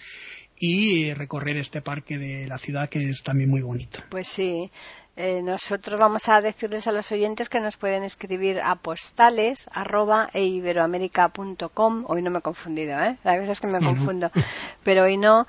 y 0.65 1.13
recorrer 1.13 1.58
este 1.58 1.82
parque 1.82 2.17
de 2.17 2.47
la 2.47 2.58
ciudad 2.58 2.88
que 2.88 3.10
es 3.10 3.21
también 3.21 3.49
muy 3.49 3.62
bonito. 3.62 3.99
Pues 4.10 4.30
sí. 4.30 4.71
Eh, 5.17 5.41
nosotros 5.43 5.99
vamos 5.99 6.30
a 6.30 6.39
decirles 6.39 6.88
a 6.88 6.93
los 6.93 7.12
oyentes 7.12 7.49
que 7.49 7.60
nos 7.60 7.76
pueden 7.76 8.04
escribir 8.04 8.62
a 8.63 8.76
postales 8.76 9.67
arroba 9.73 10.30
eiberoamerica.com. 10.34 12.06
Hoy 12.08 12.21
no 12.21 12.32
me 12.32 12.39
he 12.39 12.41
confundido, 12.41 12.97
¿eh? 12.97 13.17
A 13.26 13.36
veces 13.36 13.60
que 13.60 13.67
me 13.67 13.82
confundo, 13.82 14.32
pero 14.84 15.04
hoy 15.04 15.17
no. 15.17 15.45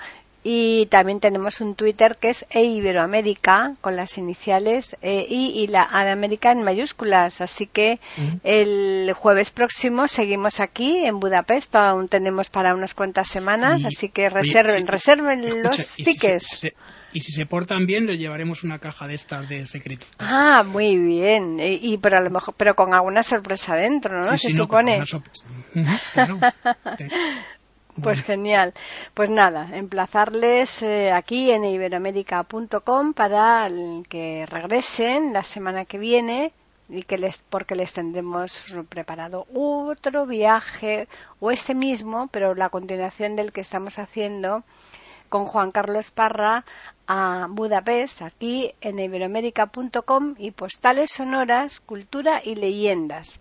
Y 0.47 0.87
también 0.87 1.21
tenemos 1.21 1.63
un 1.63 1.75
Twitter 1.75 2.19
que 2.21 2.29
es 2.29 2.45
eiberoamerica 2.51 3.75
con 3.81 3.97
las 3.97 4.19
iniciales 4.19 4.95
e 5.01 5.27
y 5.29 5.67
la 5.69 5.89
A 5.91 6.05
de 6.05 6.11
América 6.11 6.53
en 6.53 6.63
mayúsculas. 6.63 7.41
Así 7.41 7.67
que 7.67 7.99
el 8.43 9.11
jueves 9.15 9.51
próximo 9.51 10.07
seguimos 10.07 10.61
aquí 10.61 10.99
en 11.07 11.19
Budapest. 11.19 11.75
Aún 11.77 12.09
tenemos 12.09 12.51
para 12.51 12.75
unas 12.75 12.93
cuantas 12.93 13.29
semanas. 13.29 13.87
así 13.87 14.11
que 14.11 14.29
reserven, 14.29 14.87
reserven 14.87 15.63
los 15.63 15.95
tickets. 15.97 16.75
Y 17.15 17.21
si 17.21 17.33
se 17.33 17.47
portan 17.47 17.87
bien, 17.87 18.07
les 18.07 18.19
llevaremos 18.19 18.65
una 18.65 18.81
caja 18.81 19.07
de 19.07 19.15
estas 19.15 19.49
de 19.49 19.67
secreto. 19.67 20.05
Ah, 20.19 20.65
muy 20.67 20.99
bien. 20.99 21.59
Y, 21.61 21.97
pero 21.99 22.19
a 22.19 22.21
lo 22.21 22.29
mejor, 22.29 22.55
pero 22.59 22.75
con 22.75 22.93
alguna 22.93 23.23
sorpresa 23.23 23.77
dentro, 23.77 24.21
¿no? 24.21 24.37
se 24.37 24.51
supone. 24.51 25.05
Pues 28.03 28.23
genial. 28.23 28.75
Pues 29.15 29.31
nada, 29.31 29.69
emplazarles 29.73 30.83
eh, 30.83 31.13
aquí 31.13 31.51
en 31.51 31.65
iberoamérica.com 31.65 33.15
para 33.15 33.69
que 34.09 34.47
regresen 34.47 35.33
la 35.33 35.45
semana 35.45 35.85
que 35.85 35.99
viene 35.99 36.53
y 36.89 37.03
que 37.05 37.19
les 37.19 37.39
porque 37.39 37.75
les 37.75 37.93
tendremos 37.93 38.65
preparado 38.89 39.47
otro 39.55 40.27
viaje 40.27 41.09
o 41.41 41.51
este 41.51 41.75
mismo, 41.75 42.29
pero 42.31 42.55
la 42.55 42.69
continuación 42.69 43.37
del 43.37 43.53
que 43.53 43.61
estamos 43.61 43.99
haciendo 43.99 44.65
con 45.29 45.47
Juan 45.47 45.73
Carlos 45.73 46.11
Parra 46.11 46.65
a 47.07 47.47
Budapest, 47.51 48.23
aquí 48.23 48.75
en 48.81 48.99
iberoamérica.com 48.99 50.35
y 50.39 50.51
postales 50.53 51.11
sonoras, 51.11 51.81
cultura 51.81 52.41
y 52.45 52.55
leyendas. 52.55 53.41